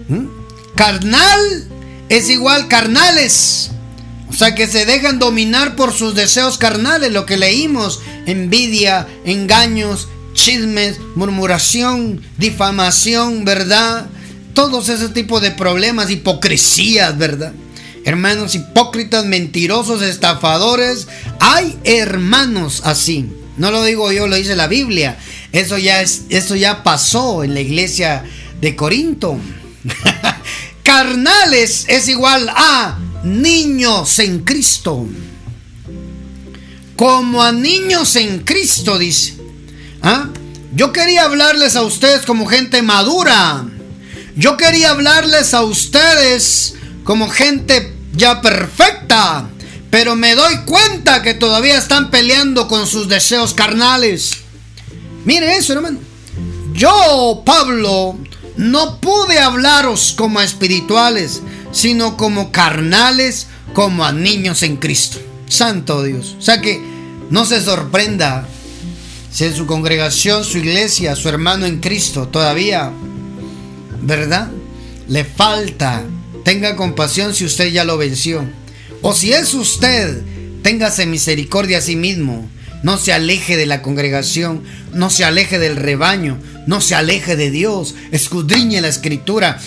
[0.09, 0.25] ¿Mm?
[0.75, 1.67] Carnal
[2.09, 3.69] es igual carnales.
[4.31, 10.07] O sea que se dejan dominar por sus deseos carnales, lo que leímos, envidia, engaños,
[10.33, 14.07] chismes, murmuración, difamación, ¿verdad?
[14.57, 17.53] Todos ese tipo de problemas, hipocresías, ¿verdad?
[18.03, 21.07] Hermanos hipócritas, mentirosos, estafadores.
[21.39, 23.29] Hay hermanos así.
[23.57, 25.15] No lo digo yo, lo dice la Biblia.
[25.51, 28.23] Eso ya es, eso ya pasó en la iglesia
[28.59, 29.37] de Corinto.
[30.83, 35.05] Carnales es igual a niños en Cristo.
[36.95, 39.35] Como a niños en Cristo, dice.
[40.01, 40.29] ¿Ah?
[40.73, 43.67] Yo quería hablarles a ustedes como gente madura.
[44.37, 49.49] Yo quería hablarles a ustedes como gente ya perfecta.
[49.89, 54.31] Pero me doy cuenta que todavía están peleando con sus deseos carnales.
[55.25, 55.99] Mire eso, hermano.
[56.73, 58.17] Yo, Pablo,
[58.57, 65.17] no pude hablaros como espirituales, sino como carnales, como a niños en Cristo.
[65.47, 66.35] Santo Dios.
[66.37, 66.79] O sea que
[67.31, 68.47] no se sorprenda
[69.31, 72.91] si en su congregación, su iglesia, su hermano en Cristo todavía,
[74.07, 74.49] ¿verdad?
[75.09, 76.03] Le falta.
[76.45, 78.47] Tenga compasión si usted ya lo venció.
[79.01, 80.21] O si es usted,
[80.63, 82.49] téngase misericordia a sí mismo.
[82.83, 87.51] No se aleje de la congregación, no se aleje del rebaño, no se aleje de
[87.51, 87.95] Dios.
[88.11, 89.59] Escudriñe la escritura.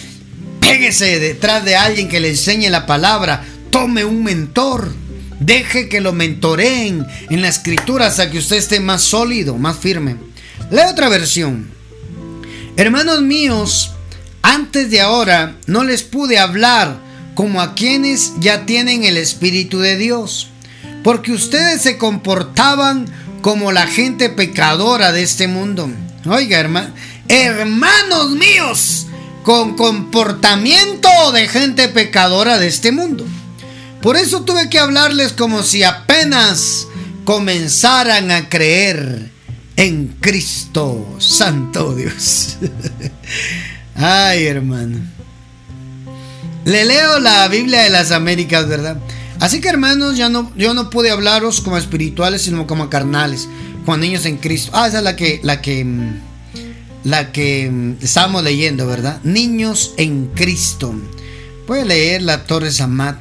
[0.61, 3.45] Péguese detrás de alguien que le enseñe la palabra.
[3.71, 4.91] Tome un mentor.
[5.39, 10.17] Deje que lo mentoreen en la escritura hasta que usted esté más sólido, más firme.
[10.71, 11.71] Lea otra versión.
[12.77, 13.93] Hermanos míos,
[14.43, 16.99] antes de ahora no les pude hablar
[17.35, 20.49] como a quienes ya tienen el Espíritu de Dios,
[21.03, 23.07] porque ustedes se comportaban
[23.41, 25.91] como la gente pecadora de este mundo.
[26.27, 26.93] Oiga, hermano,
[27.29, 29.07] hermanos míos,
[29.43, 33.27] con comportamiento de gente pecadora de este mundo.
[34.03, 36.87] Por eso tuve que hablarles como si apenas
[37.25, 39.31] comenzaran a creer
[39.77, 42.59] en Cristo, Santo Dios.
[44.03, 44.99] Ay, hermano.
[46.65, 48.97] Le leo la Biblia de las Américas, ¿verdad?
[49.41, 53.47] Así que hermanos, ya no, yo no pude hablaros como espirituales, sino como carnales,
[53.85, 54.71] como niños en Cristo.
[54.75, 55.87] Ah, esa es la que, la que,
[57.05, 59.21] la que estamos leyendo, ¿verdad?
[59.23, 60.95] Niños en Cristo.
[61.69, 63.17] A leer la Torre Samat.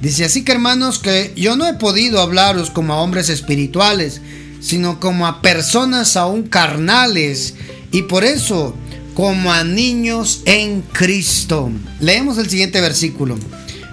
[0.00, 4.22] Dice así que hermanos, que yo no he podido hablaros como a hombres espirituales,
[4.60, 7.56] sino como a personas aún carnales.
[7.92, 8.74] Y por eso
[9.20, 11.70] como a niños en Cristo.
[12.00, 13.38] Leemos el siguiente versículo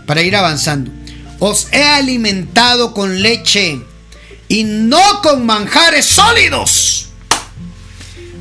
[0.06, 0.90] para ir avanzando.
[1.40, 3.82] Os he alimentado con leche
[4.48, 7.10] y no con manjares sólidos.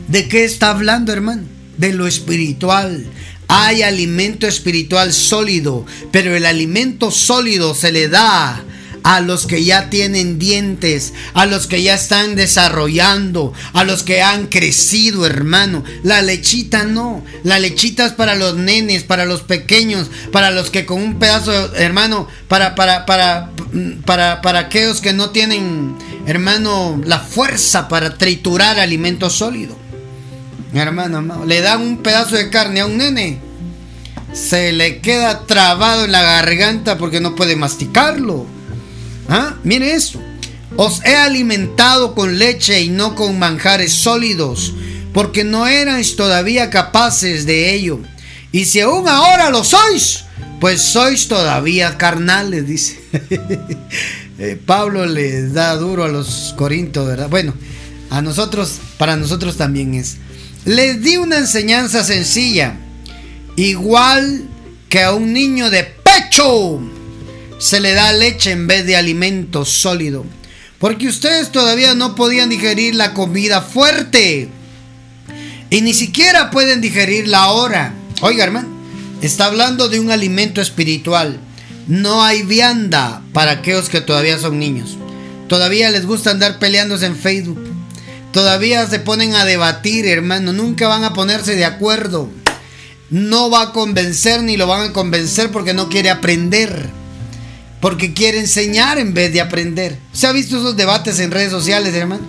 [0.06, 1.42] ¿De qué está hablando, hermano?
[1.76, 3.04] De lo espiritual.
[3.48, 8.62] Hay alimento espiritual sólido, pero el alimento sólido se le da
[9.06, 14.20] a los que ya tienen dientes, a los que ya están desarrollando, a los que
[14.20, 15.84] han crecido, hermano.
[16.02, 20.86] La lechita no, la lechita es para los nenes, para los pequeños, para los que
[20.86, 23.52] con un pedazo, hermano, para para para
[24.04, 25.94] para para aquellos que no tienen,
[26.26, 29.76] hermano, la fuerza para triturar alimento sólido.
[30.74, 33.38] Hermano, le dan un pedazo de carne a un nene
[34.32, 38.55] se le queda trabado en la garganta porque no puede masticarlo.
[39.28, 39.56] ¿Ah?
[39.64, 40.20] Mire eso.
[40.76, 44.74] Os he alimentado con leche y no con manjares sólidos,
[45.14, 48.00] porque no erais todavía capaces de ello.
[48.52, 50.24] Y si aún ahora lo sois,
[50.60, 53.00] pues sois todavía carnales, dice.
[54.38, 57.28] eh, Pablo les da duro a los corintos, ¿verdad?
[57.30, 57.54] Bueno,
[58.10, 60.16] a nosotros, para nosotros también es.
[60.64, 62.76] Les di una enseñanza sencilla,
[63.56, 64.44] igual
[64.88, 66.80] que a un niño de pecho
[67.58, 70.24] se le da leche en vez de alimento sólido,
[70.78, 74.48] porque ustedes todavía no podían digerir la comida fuerte
[75.70, 77.94] y ni siquiera pueden digerirla ahora.
[78.20, 78.68] Oiga, hermano,
[79.20, 81.40] está hablando de un alimento espiritual.
[81.88, 84.96] No hay vianda para aquellos que todavía son niños.
[85.48, 87.60] Todavía les gusta andar peleándose en Facebook.
[88.32, 90.52] Todavía se ponen a debatir, hermano.
[90.52, 92.28] Nunca van a ponerse de acuerdo.
[93.08, 96.90] No va a convencer ni lo van a convencer porque no quiere aprender.
[97.80, 99.98] Porque quiere enseñar en vez de aprender.
[100.12, 102.24] ¿Se ha visto esos debates en redes sociales, hermano?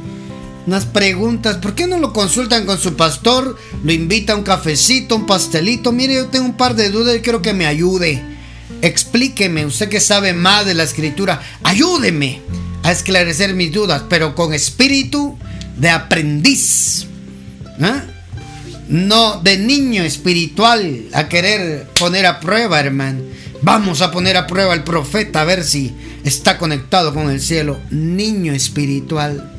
[0.65, 1.57] Unas preguntas.
[1.57, 3.57] ¿Por qué no lo consultan con su pastor?
[3.83, 5.93] Lo invita a un cafecito, un pastelito.
[5.93, 8.21] Mire, yo tengo un par de dudas y quiero que me ayude.
[8.81, 11.41] Explíqueme, usted que sabe más de la escritura.
[11.63, 12.41] Ayúdeme
[12.83, 15.37] a esclarecer mis dudas, pero con espíritu
[15.77, 17.07] de aprendiz.
[17.81, 18.03] ¿Ah?
[18.89, 23.21] No de niño espiritual a querer poner a prueba, hermano.
[23.61, 27.79] Vamos a poner a prueba al profeta a ver si está conectado con el cielo.
[27.89, 29.53] Niño espiritual.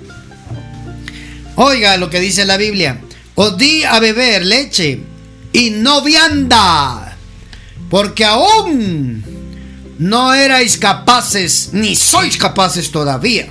[1.56, 3.00] Oiga lo que dice la Biblia.
[3.34, 5.00] Os di a beber leche
[5.52, 7.16] y no vianda,
[7.88, 9.24] porque aún
[9.98, 13.48] no erais capaces, ni sois capaces todavía,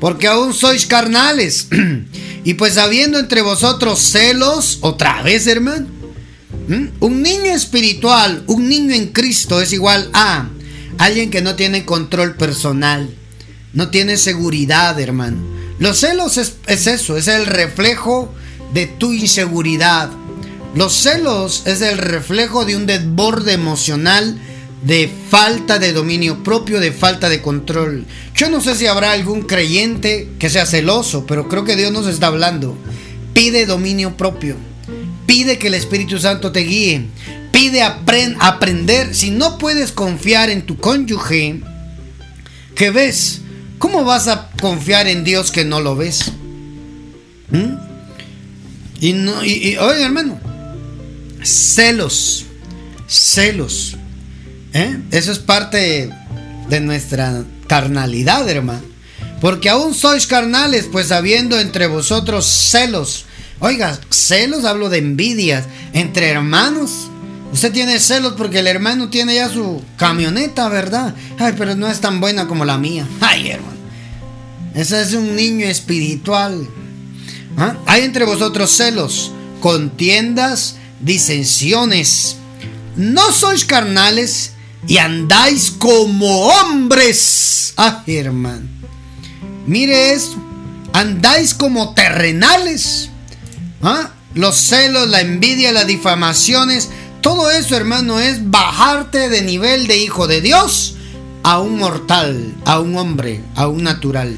[0.00, 1.68] porque aún sois carnales.
[2.44, 5.86] y pues habiendo entre vosotros celos, otra vez hermano,
[7.00, 10.48] un niño espiritual, un niño en Cristo es igual a
[10.98, 13.14] alguien que no tiene control personal,
[13.72, 18.32] no tiene seguridad, hermano los celos es, eso, es el reflejo
[18.72, 20.10] de tu inseguridad.
[20.74, 24.40] Los celos es el reflejo de un desborde emocional
[24.84, 28.04] de falta de dominio propio, de falta de control.
[28.36, 32.06] Yo no sé si habrá algún creyente que sea celoso, pero creo que Dios nos
[32.06, 32.76] está hablando.
[33.32, 34.56] Pide dominio propio.
[35.26, 37.06] Pide que el Espíritu Santo te guíe.
[37.52, 39.14] Pide aprender.
[39.14, 41.60] Si no puedes confiar en tu cónyuge,
[42.74, 43.40] ¿qué ves?
[43.78, 46.32] ¿Cómo vas a confiar en Dios que no lo ves?
[47.50, 47.74] ¿Mm?
[49.00, 50.40] Y, no, y, oye, hermano,
[51.42, 52.46] celos,
[53.06, 53.96] celos.
[54.72, 54.98] ¿eh?
[55.10, 56.10] Eso es parte
[56.68, 58.82] de nuestra carnalidad, hermano.
[59.40, 63.26] Porque aún sois carnales, pues habiendo entre vosotros celos.
[63.64, 67.08] Oiga, celos hablo de envidias entre hermanos.
[67.50, 71.14] Usted tiene celos porque el hermano tiene ya su camioneta, ¿verdad?
[71.38, 73.08] Ay, pero no es tan buena como la mía.
[73.22, 73.78] Ay, hermano.
[74.74, 76.68] Ese es un niño espiritual.
[77.56, 77.78] ¿Ah?
[77.86, 82.36] Hay entre vosotros celos, contiendas, disensiones.
[82.96, 84.52] No sois carnales
[84.86, 87.72] y andáis como hombres.
[87.78, 88.68] Ah, hermano.
[89.66, 90.36] Mire esto.
[90.92, 93.08] Andáis como terrenales.
[93.84, 94.10] ¿Ah?
[94.34, 96.88] Los celos, la envidia, las difamaciones.
[97.20, 100.96] Todo eso, hermano, es bajarte de nivel de hijo de Dios
[101.42, 104.36] a un mortal, a un hombre, a un natural.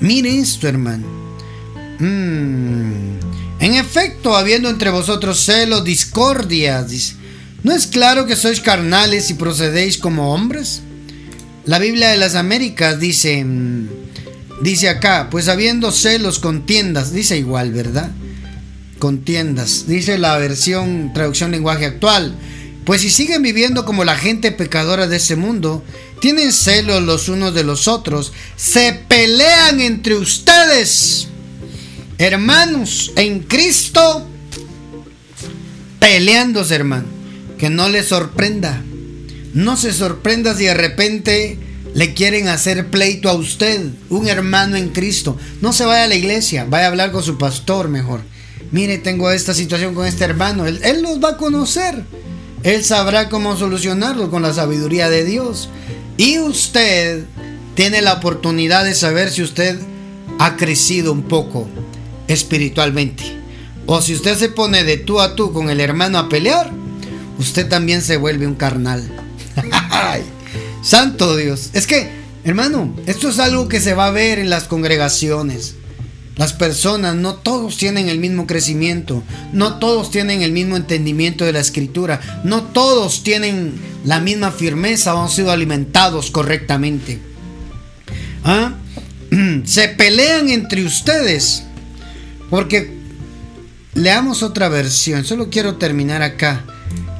[0.00, 1.06] Mire esto, hermano.
[2.00, 3.18] Mm.
[3.60, 7.14] En efecto, habiendo entre vosotros celos, discordias,
[7.62, 10.82] ¿no es claro que sois carnales y procedéis como hombres?
[11.66, 13.44] La Biblia de las Américas dice,
[14.60, 18.10] dice acá, pues habiendo celos, contiendas, dice igual, ¿verdad?
[18.98, 22.36] Contiendas, dice la versión traducción lenguaje actual.
[22.84, 25.84] Pues si siguen viviendo como la gente pecadora de ese mundo,
[26.20, 31.28] tienen celos los unos de los otros, se pelean entre ustedes,
[32.18, 34.26] hermanos, en Cristo,
[35.98, 37.04] peleándose, hermano.
[37.58, 38.82] Que no les sorprenda.
[39.52, 41.58] No se sorprenda si de repente
[41.94, 45.36] le quieren hacer pleito a usted, un hermano en Cristo.
[45.60, 48.20] No se vaya a la iglesia, vaya a hablar con su pastor mejor.
[48.70, 50.66] Mire, tengo esta situación con este hermano.
[50.66, 52.04] Él, él los va a conocer.
[52.62, 55.68] Él sabrá cómo solucionarlo con la sabiduría de Dios.
[56.16, 57.24] Y usted
[57.74, 59.78] tiene la oportunidad de saber si usted
[60.38, 61.68] ha crecido un poco
[62.28, 63.24] espiritualmente.
[63.86, 66.70] O si usted se pone de tú a tú con el hermano a pelear,
[67.38, 69.10] usted también se vuelve un carnal.
[70.82, 71.70] Santo Dios.
[71.72, 72.08] Es que,
[72.44, 75.74] hermano, esto es algo que se va a ver en las congregaciones.
[76.36, 79.22] Las personas, no todos tienen el mismo crecimiento,
[79.52, 83.74] no todos tienen el mismo entendimiento de la escritura, no todos tienen
[84.06, 87.20] la misma firmeza o han sido alimentados correctamente.
[88.42, 88.72] ¿Ah?
[89.64, 91.64] Se pelean entre ustedes
[92.48, 92.90] porque
[93.94, 96.64] leamos otra versión, solo quiero terminar acá.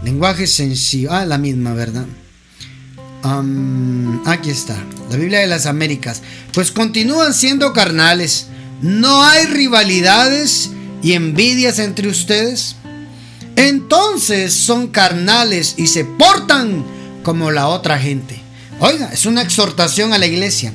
[0.02, 2.06] Lenguaje sencillo, ah, la misma, ¿verdad?
[4.26, 4.76] Aquí está,
[5.10, 6.22] la Biblia de las Américas.
[6.52, 8.46] Pues continúan siendo carnales.
[8.82, 10.70] No hay rivalidades
[11.02, 12.76] y envidias entre ustedes.
[13.56, 16.84] Entonces son carnales y se portan
[17.22, 18.40] como la otra gente.
[18.80, 20.72] Oiga, es una exhortación a la iglesia.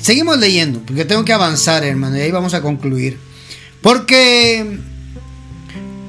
[0.00, 3.18] Seguimos leyendo, porque tengo que avanzar, hermano, y ahí vamos a concluir.
[3.82, 4.78] Porque,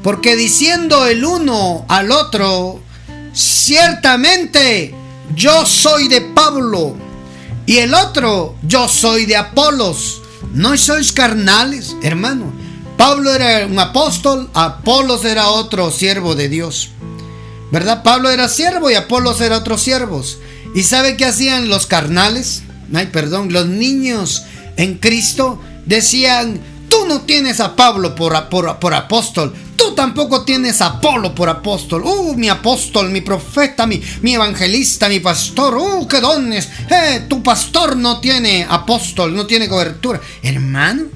[0.03, 2.83] porque diciendo el uno al otro,
[3.33, 4.93] ciertamente
[5.36, 6.95] yo soy de Pablo,
[7.69, 10.23] y el otro, yo soy de Apolos.
[10.53, 12.51] No sois carnales, hermano.
[12.97, 16.89] Pablo era un apóstol, Apolos era otro siervo de Dios.
[17.71, 18.01] ¿Verdad?
[18.01, 20.23] Pablo era siervo y Apolos era otro siervo.
[20.73, 22.63] ¿Y sabe qué hacían los carnales?
[22.91, 26.59] Ay, perdón, los niños en Cristo decían,
[26.89, 29.53] tú no tienes a Pablo por, por, apóstol,
[29.99, 32.03] tampoco tienes a Apolo por apóstol.
[32.05, 35.75] Uh, mi apóstol, mi profeta, mi, mi evangelista, mi pastor.
[35.75, 36.69] Uh, qué dones.
[36.89, 40.21] Eh, tu pastor no tiene apóstol, no tiene cobertura.
[40.41, 41.07] Hermano,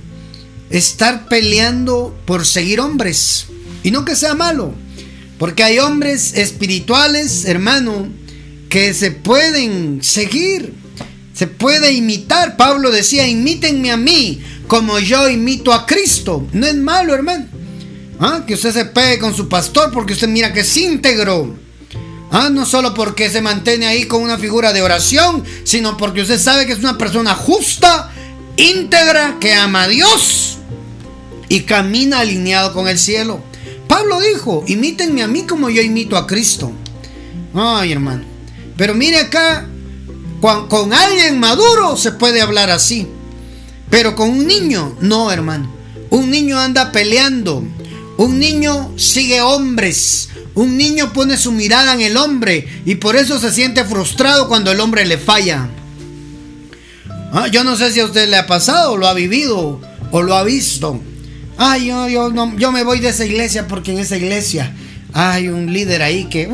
[0.69, 3.45] estar peleando por seguir hombres.
[3.83, 4.73] Y no que sea malo.
[5.37, 8.09] Porque hay hombres espirituales, hermano,
[8.67, 10.73] que se pueden seguir.
[11.33, 12.57] Se puede imitar.
[12.57, 16.45] Pablo decía, imítenme a mí como yo imito a Cristo.
[16.51, 17.52] No es malo, hermano.
[18.19, 18.43] ¿Ah?
[18.45, 21.55] Que usted se pegue con su pastor porque usted mira que es íntegro.
[22.31, 22.49] ¿Ah?
[22.49, 26.65] No solo porque se mantiene ahí con una figura de oración, sino porque usted sabe
[26.65, 28.11] que es una persona justa,
[28.57, 30.57] íntegra, que ama a Dios
[31.49, 33.39] y camina alineado con el cielo.
[33.87, 36.71] Pablo dijo, imítenme a mí como yo imito a Cristo.
[37.53, 38.23] Ay, hermano.
[38.75, 39.67] Pero mire acá,
[40.41, 43.07] con, alguien maduro se puede hablar así.
[43.89, 45.71] Pero con un niño, no, hermano.
[46.09, 47.63] Un niño anda peleando.
[48.17, 50.29] Un niño sigue hombres.
[50.55, 54.71] Un niño pone su mirada en el hombre y por eso se siente frustrado cuando
[54.71, 55.69] el hombre le falla.
[57.31, 60.35] Ah, yo no sé si a usted le ha pasado, lo ha vivido o lo
[60.35, 61.01] ha visto.
[61.57, 64.75] Ay, yo, yo, no, yo me voy de esa iglesia porque en esa iglesia
[65.13, 66.49] hay un líder ahí que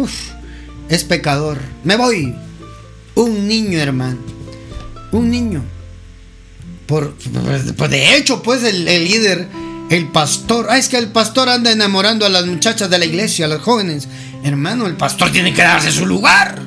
[0.89, 1.57] es pecador.
[1.84, 2.34] Me voy.
[3.16, 4.20] Un niño, hermano.
[5.12, 5.64] Un niño.
[6.86, 9.47] Por, de hecho, pues el, líder,
[9.90, 10.68] el pastor.
[10.70, 13.62] Ah, es que el pastor anda enamorando a las muchachas de la iglesia, a las
[13.62, 14.08] jóvenes.
[14.44, 16.62] Hermano, el pastor tiene que darse su lugar.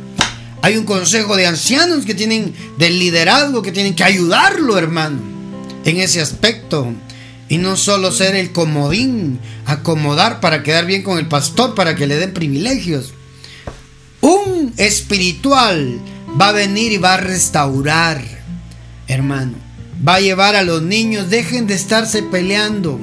[0.61, 5.19] Hay un consejo de ancianos que tienen del liderazgo que tienen que ayudarlo, hermano,
[5.85, 6.93] en ese aspecto.
[7.49, 12.07] Y no solo ser el comodín, acomodar para quedar bien con el pastor, para que
[12.07, 13.13] le den privilegios.
[14.21, 15.99] Un espiritual
[16.41, 18.23] va a venir y va a restaurar,
[19.09, 19.55] hermano.
[20.07, 22.99] Va a llevar a los niños, dejen de estarse peleando.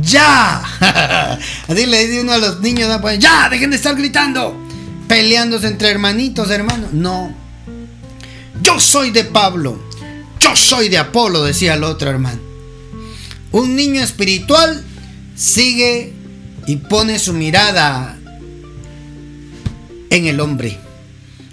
[0.00, 0.62] ¡Ya!
[1.68, 3.48] Así le dice uno a los niños, pues, ¡ya!
[3.48, 4.56] Dejen de estar gritando.
[5.06, 6.88] Peleándose entre hermanitos, hermano.
[6.92, 7.34] No.
[8.62, 9.80] Yo soy de Pablo.
[10.40, 12.40] Yo soy de Apolo, decía el otro hermano.
[13.50, 14.84] Un niño espiritual
[15.34, 16.12] sigue
[16.66, 18.16] y pone su mirada
[20.10, 20.78] en el hombre.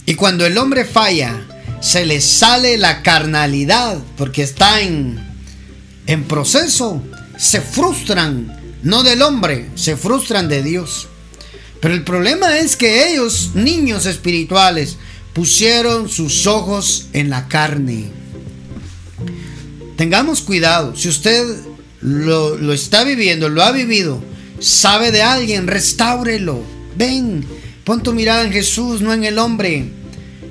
[0.06, 1.46] Y cuando el hombre falla,
[1.82, 5.20] se le sale la carnalidad porque está en,
[6.06, 7.02] en proceso.
[7.38, 11.08] Se frustran, no del hombre, se frustran de Dios.
[11.82, 14.98] Pero el problema es que ellos, niños espirituales,
[15.34, 18.10] pusieron sus ojos en la carne.
[19.98, 20.96] Tengamos cuidado.
[20.96, 21.46] Si usted
[22.02, 24.22] lo, lo está viviendo, lo ha vivido,
[24.60, 26.62] sabe de alguien, restáurelo.
[26.98, 27.46] Ven,
[27.84, 29.92] pon tu mirada en Jesús, no en el hombre.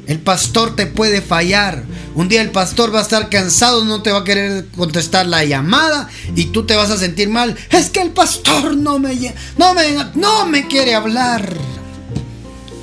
[0.07, 1.85] El pastor te puede fallar.
[2.15, 5.45] Un día el pastor va a estar cansado, no te va a querer contestar la
[5.45, 7.57] llamada y tú te vas a sentir mal.
[7.71, 9.15] Es que el pastor no me,
[9.57, 9.83] no me,
[10.15, 11.55] no me quiere hablar.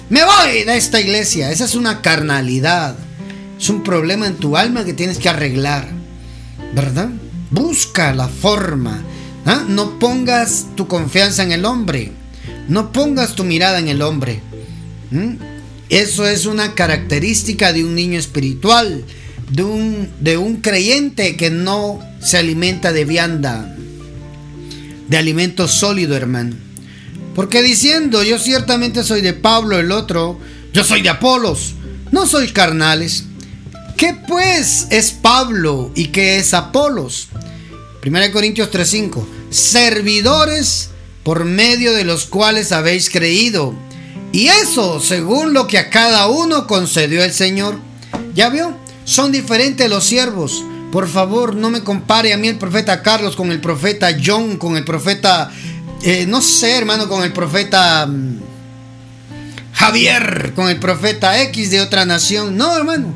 [0.09, 1.51] Me voy de esta iglesia.
[1.51, 2.95] Esa es una carnalidad.
[3.57, 5.87] Es un problema en tu alma que tienes que arreglar.
[6.73, 7.09] ¿Verdad?
[7.51, 9.03] Busca la forma.
[9.45, 9.63] ¿ah?
[9.67, 12.11] No pongas tu confianza en el hombre.
[12.67, 14.41] No pongas tu mirada en el hombre.
[15.91, 19.03] Eso es una característica de un niño espiritual,
[19.51, 23.75] de un, de un creyente que no se alimenta de vianda,
[25.09, 26.55] de alimento sólido, hermano.
[27.35, 30.39] Porque diciendo, yo ciertamente soy de Pablo, el otro,
[30.71, 31.73] yo soy de Apolos,
[32.09, 33.25] no soy carnales.
[33.97, 37.27] ¿Qué pues es Pablo y qué es Apolos?
[38.05, 39.27] 1 Corintios 3:5.
[39.49, 40.89] Servidores
[41.23, 43.75] por medio de los cuales habéis creído.
[44.31, 47.79] Y eso según lo que a cada uno concedió el Señor.
[48.33, 48.77] ¿Ya vio?
[49.03, 50.63] Son diferentes los siervos.
[50.91, 54.77] Por favor, no me compare a mí el profeta Carlos con el profeta John, con
[54.77, 55.51] el profeta,
[56.03, 58.39] eh, no sé, hermano, con el profeta mm,
[59.81, 62.55] Javier con el profeta X de otra nación.
[62.55, 63.15] No, hermano.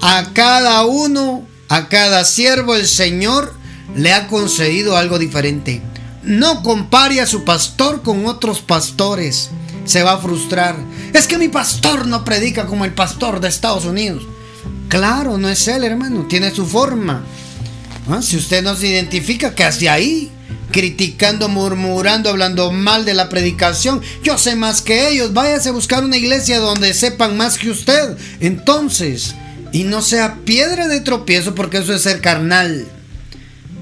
[0.00, 3.52] A cada uno, a cada siervo, el Señor
[3.96, 5.82] le ha concedido algo diferente.
[6.22, 9.50] No compare a su pastor con otros pastores.
[9.84, 10.76] Se va a frustrar.
[11.12, 14.24] Es que mi pastor no predica como el pastor de Estados Unidos.
[14.88, 16.26] Claro, no es él, hermano.
[16.28, 17.24] Tiene su forma.
[18.08, 18.22] ¿Ah?
[18.22, 20.30] Si usted no se identifica, que hacia ahí?
[20.70, 24.02] Criticando, murmurando, hablando mal de la predicación.
[24.22, 25.32] Yo sé más que ellos.
[25.32, 28.16] Váyase a buscar una iglesia donde sepan más que usted.
[28.40, 29.34] Entonces,
[29.72, 32.86] y no sea piedra de tropiezo porque eso es ser carnal.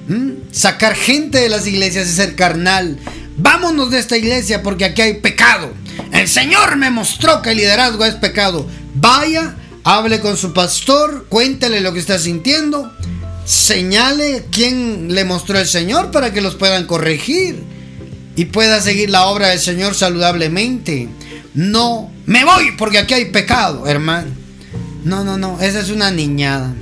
[0.08, 0.30] ¿Mm?
[0.50, 2.98] Sacar gente de las iglesias es ser carnal.
[3.36, 5.72] Vámonos de esta iglesia porque aquí hay pecado.
[6.12, 8.68] El Señor me mostró que el liderazgo es pecado.
[8.94, 12.92] Vaya, hable con su pastor, cuéntele lo que está sintiendo
[13.44, 17.62] señale quién le mostró el Señor para que los puedan corregir
[18.36, 21.08] y pueda seguir la obra del Señor saludablemente.
[21.54, 24.30] No, me voy porque aquí hay pecado, hermano.
[25.04, 26.74] No, no, no, esa es una niñada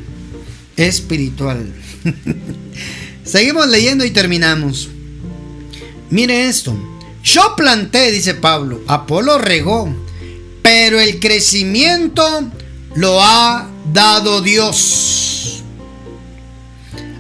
[0.77, 1.73] espiritual.
[3.25, 4.89] Seguimos leyendo y terminamos.
[6.11, 6.77] Mire esto.
[7.23, 9.95] Yo planté, dice Pablo, Apolo regó,
[10.63, 12.51] pero el crecimiento
[12.95, 15.63] lo ha dado Dios.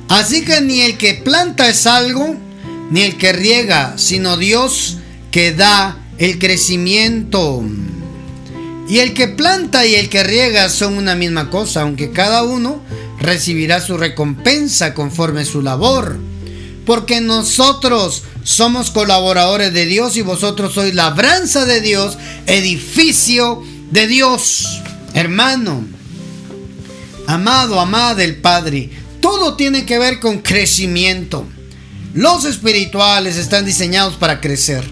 [0.09, 2.35] Así que ni el que planta es algo,
[2.91, 4.97] ni el que riega, sino Dios
[5.31, 7.63] que da el crecimiento.
[8.89, 12.83] Y el que planta y el que riega son una misma cosa, aunque cada uno
[13.21, 16.19] recibirá su recompensa conforme su labor.
[16.85, 22.17] Porque nosotros somos colaboradores de Dios y vosotros sois labranza de Dios,
[22.47, 24.81] edificio de Dios.
[25.15, 25.85] Hermano,
[27.27, 31.47] amado, amada del Padre, todo tiene que ver con crecimiento.
[32.15, 34.85] Los espirituales están diseñados para crecer.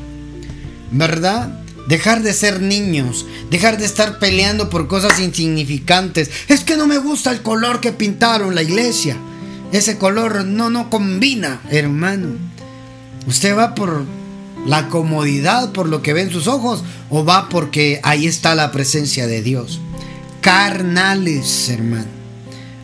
[0.90, 1.60] ¿Verdad?
[1.88, 6.30] Dejar de ser niños, dejar de estar peleando por cosas insignificantes.
[6.48, 9.16] Es que no me gusta el color que pintaron la iglesia.
[9.72, 12.47] Ese color no no combina, hermano.
[13.28, 14.06] ¿Usted va por
[14.66, 19.26] la comodidad, por lo que ven sus ojos o va porque ahí está la presencia
[19.26, 19.82] de Dios?
[20.40, 22.06] Carnales, hermano.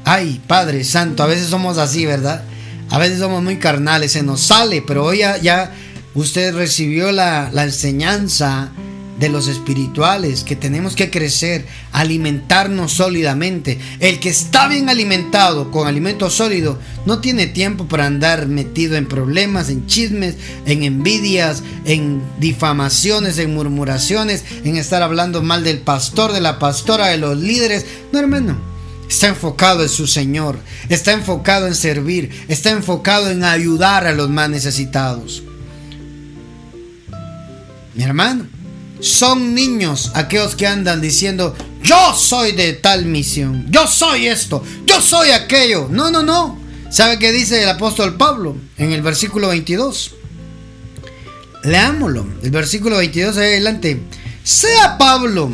[0.05, 2.45] Ay, Padre Santo, a veces somos así, ¿verdad?
[2.90, 5.72] A veces somos muy carnales, se nos sale, pero hoy ya,
[6.14, 8.70] usted recibió la enseñanza
[9.18, 13.78] de los espirituales, que tenemos que crecer, alimentarnos sólidamente.
[14.00, 19.06] El que está bien alimentado con alimento sólido no tiene tiempo para andar metido en
[19.06, 20.36] problemas, en chismes,
[20.66, 27.08] en envidias, en difamaciones, en murmuraciones, en estar hablando mal del pastor, de la pastora,
[27.08, 27.86] de los líderes.
[28.12, 28.74] No, hermano.
[29.08, 30.58] Está enfocado en su Señor,
[30.88, 35.42] está enfocado en servir, está enfocado en ayudar a los más necesitados.
[37.94, 38.46] Mi hermano,
[39.01, 45.01] son niños aquellos que andan diciendo, yo soy de tal misión, yo soy esto, yo
[45.01, 45.88] soy aquello.
[45.90, 46.59] No, no, no.
[46.90, 50.14] ¿Sabe qué dice el apóstol Pablo en el versículo 22?
[51.64, 54.01] Leámoslo, el versículo 22 adelante.
[54.42, 55.51] Sea Pablo,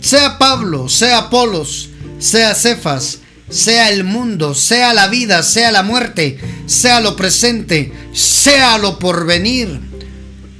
[0.00, 3.18] sea Pablo, sea Apolos, sea Cefas,
[3.48, 9.91] sea el mundo, sea la vida, sea la muerte, sea lo presente, sea lo porvenir.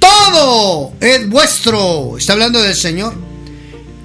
[0.03, 2.17] Todo es vuestro.
[2.17, 3.13] Está hablando del Señor.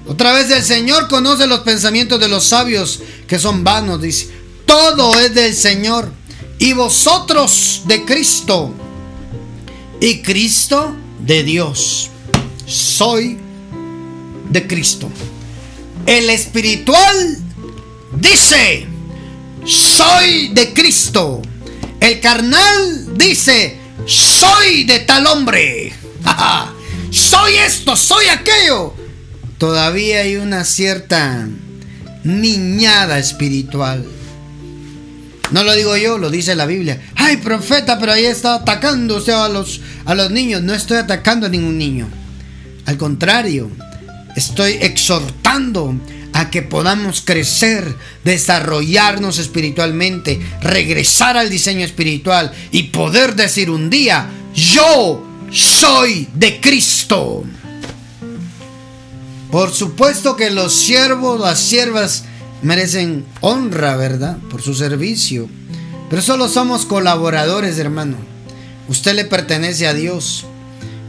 [0.07, 4.29] Otra vez el Señor conoce los pensamientos de los sabios que son vanos, dice.
[4.65, 6.09] Todo es del Señor.
[6.57, 8.73] Y vosotros de Cristo.
[9.99, 12.09] Y Cristo de Dios.
[12.65, 13.37] Soy
[14.49, 15.09] de Cristo.
[16.05, 17.37] El espiritual
[18.17, 18.87] dice,
[19.65, 21.41] soy de Cristo.
[21.99, 25.93] El carnal dice, soy de tal hombre.
[27.11, 28.93] soy esto, soy aquello.
[29.57, 31.47] Todavía hay una cierta
[32.23, 34.05] niñada espiritual.
[35.51, 37.01] No lo digo yo, lo dice la Biblia.
[37.15, 40.61] Ay, profeta, pero ahí está atacando a los, a los niños.
[40.61, 42.07] No estoy atacando a ningún niño.
[42.85, 43.69] Al contrario,
[44.35, 45.95] estoy exhortando
[46.39, 54.29] a que podamos crecer, desarrollarnos espiritualmente, regresar al diseño espiritual y poder decir un día,
[54.55, 55.21] yo
[55.51, 57.43] soy de Cristo.
[59.51, 62.23] Por supuesto que los siervos, las siervas
[62.61, 64.37] merecen honra, ¿verdad?
[64.49, 65.49] Por su servicio.
[66.09, 68.15] Pero solo somos colaboradores, hermano.
[68.87, 70.45] Usted le pertenece a Dios.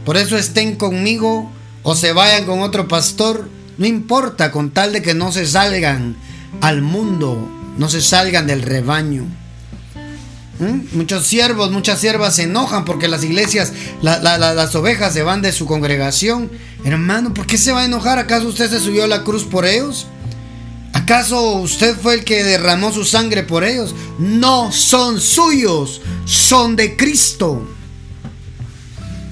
[0.03, 1.49] Por eso estén conmigo
[1.83, 3.47] o se vayan con otro pastor
[3.81, 6.15] no importa con tal de que no se salgan
[6.61, 9.25] al mundo, no se salgan del rebaño.
[10.93, 13.73] Muchos siervos, muchas siervas se enojan porque las iglesias,
[14.03, 16.51] las ovejas se van de su congregación.
[16.83, 18.19] Hermano, ¿por qué se va a enojar?
[18.19, 20.05] ¿Acaso usted se subió a la cruz por ellos?
[20.93, 23.95] ¿Acaso usted fue el que derramó su sangre por ellos?
[24.19, 27.67] No son suyos, son de Cristo.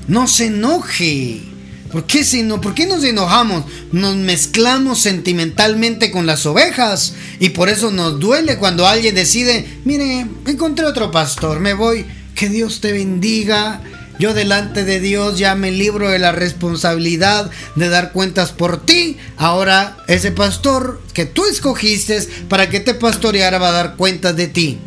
[0.07, 1.48] No se enoje.
[1.91, 3.65] ¿Por qué, si no, ¿Por qué nos enojamos?
[3.91, 10.27] Nos mezclamos sentimentalmente con las ovejas y por eso nos duele cuando alguien decide, mire,
[10.45, 13.81] encontré otro pastor, me voy, que Dios te bendiga.
[14.19, 19.17] Yo delante de Dios ya me libro de la responsabilidad de dar cuentas por ti.
[19.37, 24.47] Ahora ese pastor que tú escogiste para que te pastoreara va a dar cuentas de
[24.47, 24.77] ti.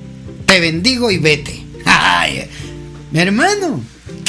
[0.45, 1.65] Te bendigo y vete.
[1.87, 2.47] Ay,
[3.15, 3.83] hermano,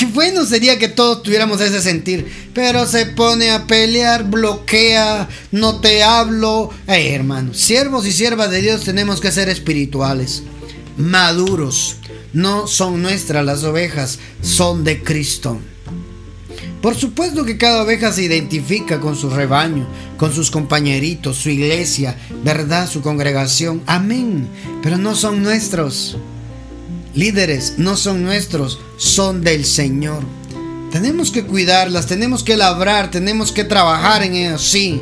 [0.04, 2.30] Qué bueno sería que todos tuviéramos ese sentir.
[2.54, 6.72] Pero se pone a pelear, bloquea, no te hablo.
[6.88, 10.44] Hey, hermano, siervos y siervas de Dios tenemos que ser espirituales,
[10.98, 11.96] maduros.
[12.34, 15.62] No son nuestras las ovejas, son de Cristo.
[16.82, 19.88] Por supuesto que cada oveja se identifica con su rebaño,
[20.18, 23.82] con sus compañeritos, su iglesia, verdad, su congregación.
[23.86, 24.50] Amén.
[24.82, 26.18] Pero no son nuestros
[27.14, 30.24] líderes no son nuestros, son del Señor.
[30.92, 35.02] Tenemos que cuidarlas, tenemos que labrar, tenemos que trabajar en ellas, sí.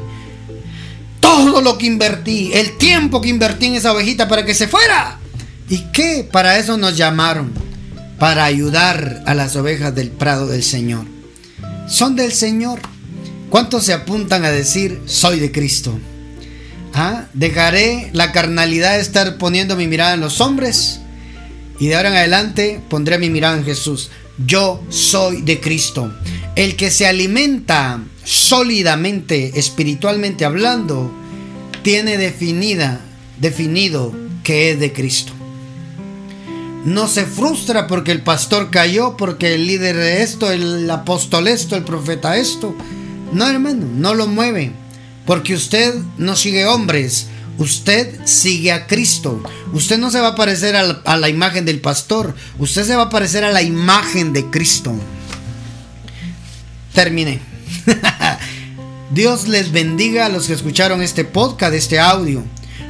[1.20, 5.20] Todo lo que invertí, el tiempo que invertí en esa ovejita para que se fuera.
[5.70, 6.28] ¿Y qué?
[6.30, 7.52] Para eso nos llamaron,
[8.20, 11.06] para ayudar a las ovejas del prado del Señor.
[11.88, 12.80] Son del Señor.
[13.50, 16.00] ¿Cuántos se apuntan a decir, soy de Cristo?
[16.94, 17.26] ¿Ah?
[17.34, 21.01] ¿Dejaré la carnalidad de estar poniendo mi mirada en los hombres?
[21.82, 24.12] Y de ahora en adelante pondré mi mirada en Jesús.
[24.46, 26.14] Yo soy de Cristo.
[26.56, 31.12] El que se alimenta sólidamente, espiritualmente hablando,
[31.82, 33.02] tiene definida,
[33.40, 34.14] definido
[34.44, 35.34] que es de Cristo.
[36.86, 41.76] No se frustra porque el pastor cayó, porque el líder de esto, el apóstol esto,
[41.76, 42.76] el profeta esto.
[43.34, 44.72] No, hermano, no lo mueve.
[45.26, 47.26] Porque usted no sigue hombres,
[47.58, 49.42] Usted sigue a Cristo.
[49.74, 52.36] Usted no se va a parecer a la, imagen del pastor.
[52.58, 54.94] Usted se va a parecer a la imagen de Cristo.
[56.94, 57.40] Terminé.
[59.12, 62.44] Dios les bendiga a los que escucharon este podcast, este audio.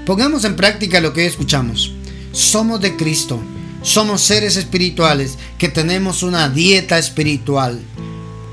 [0.06, 1.94] Pongamos en práctica lo que escuchamos.
[2.32, 3.42] Somos de Cristo.
[3.82, 7.80] Somos seres espirituales que tenemos una dieta espiritual.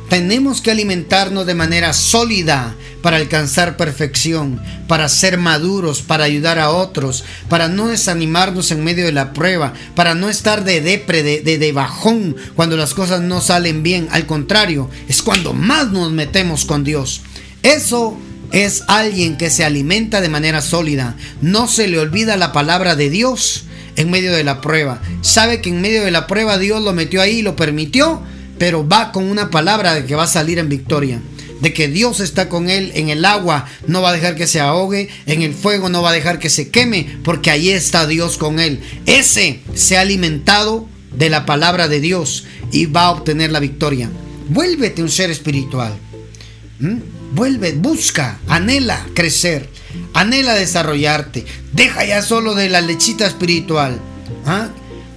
[0.08, 6.70] Tenemos que alimentarnos de manera sólida para alcanzar perfección, para ser maduros, para ayudar a
[6.70, 11.40] otros, para no desanimarnos en medio de la prueba, para no estar de depre, de,
[11.42, 14.08] de, bajón cuando las cosas no salen bien.
[14.10, 17.22] Al contrario, es cuando más nos metemos con Dios.
[17.62, 18.16] Eso
[18.52, 21.16] es alguien que se alimenta de manera sólida.
[21.40, 23.64] No se le olvida la palabra de Dios
[23.96, 25.00] en medio de la prueba.
[25.22, 28.22] Sabe que en medio de la prueba Dios lo metió ahí y lo permitió
[28.58, 31.20] pero va con una palabra de que va a salir en victoria.
[31.60, 34.60] De que Dios está con él en el agua, no va a dejar que se
[34.60, 38.38] ahogue, en el fuego no va a dejar que se queme, porque ahí está Dios
[38.38, 38.80] con él.
[39.06, 44.10] Ese se ha alimentado de la palabra de Dios y va a obtener la victoria.
[44.48, 45.96] Vuélvete un ser espiritual.
[46.78, 46.96] ¿Mm?
[47.32, 49.68] Vuelve, busca, anhela crecer,
[50.14, 51.44] anhela desarrollarte.
[51.72, 54.00] Deja ya solo de la lechita espiritual.
[54.46, 54.68] ¿ah?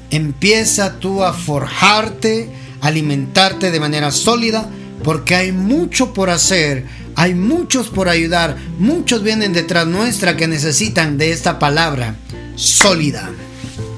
[0.10, 2.50] Empieza tú a forjarte
[2.82, 4.70] alimentarte de manera sólida,
[5.04, 6.86] porque hay mucho por hacer,
[7.16, 12.16] hay muchos por ayudar, muchos vienen detrás nuestra que necesitan de esta palabra
[12.56, 13.30] sólida.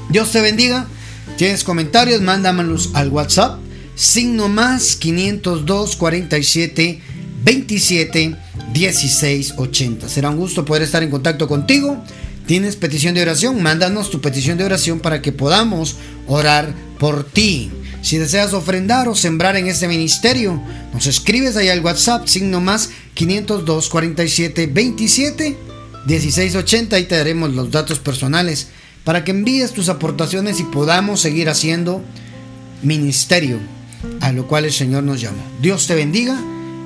[0.10, 0.88] Dios te bendiga.
[1.38, 3.60] Tienes comentarios, mándamelos al WhatsApp,
[3.96, 7.02] signo más 502 47
[7.44, 8.36] 27
[8.72, 10.10] 16 80.
[10.10, 12.04] Será un gusto poder estar en contacto contigo.
[12.46, 15.96] Tienes petición de oración, mándanos tu petición de oración para que podamos
[16.28, 17.72] orar por ti.
[18.04, 20.62] Si deseas ofrendar o sembrar en este ministerio,
[20.94, 25.58] nos escribes ahí al WhatsApp, signo más 502 47 27
[26.06, 28.68] 16 80 y te daremos los datos personales
[29.06, 32.04] para que envíes tus aportaciones y podamos seguir haciendo
[32.82, 33.60] ministerio
[34.20, 35.42] a lo cual el Señor nos llama.
[35.62, 36.38] Dios te bendiga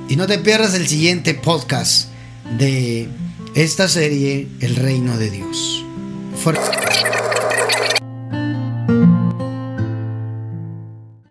[0.08, 2.10] y no te pierdas el siguiente podcast
[2.58, 3.08] de
[3.56, 5.84] esta serie El Reino de Dios.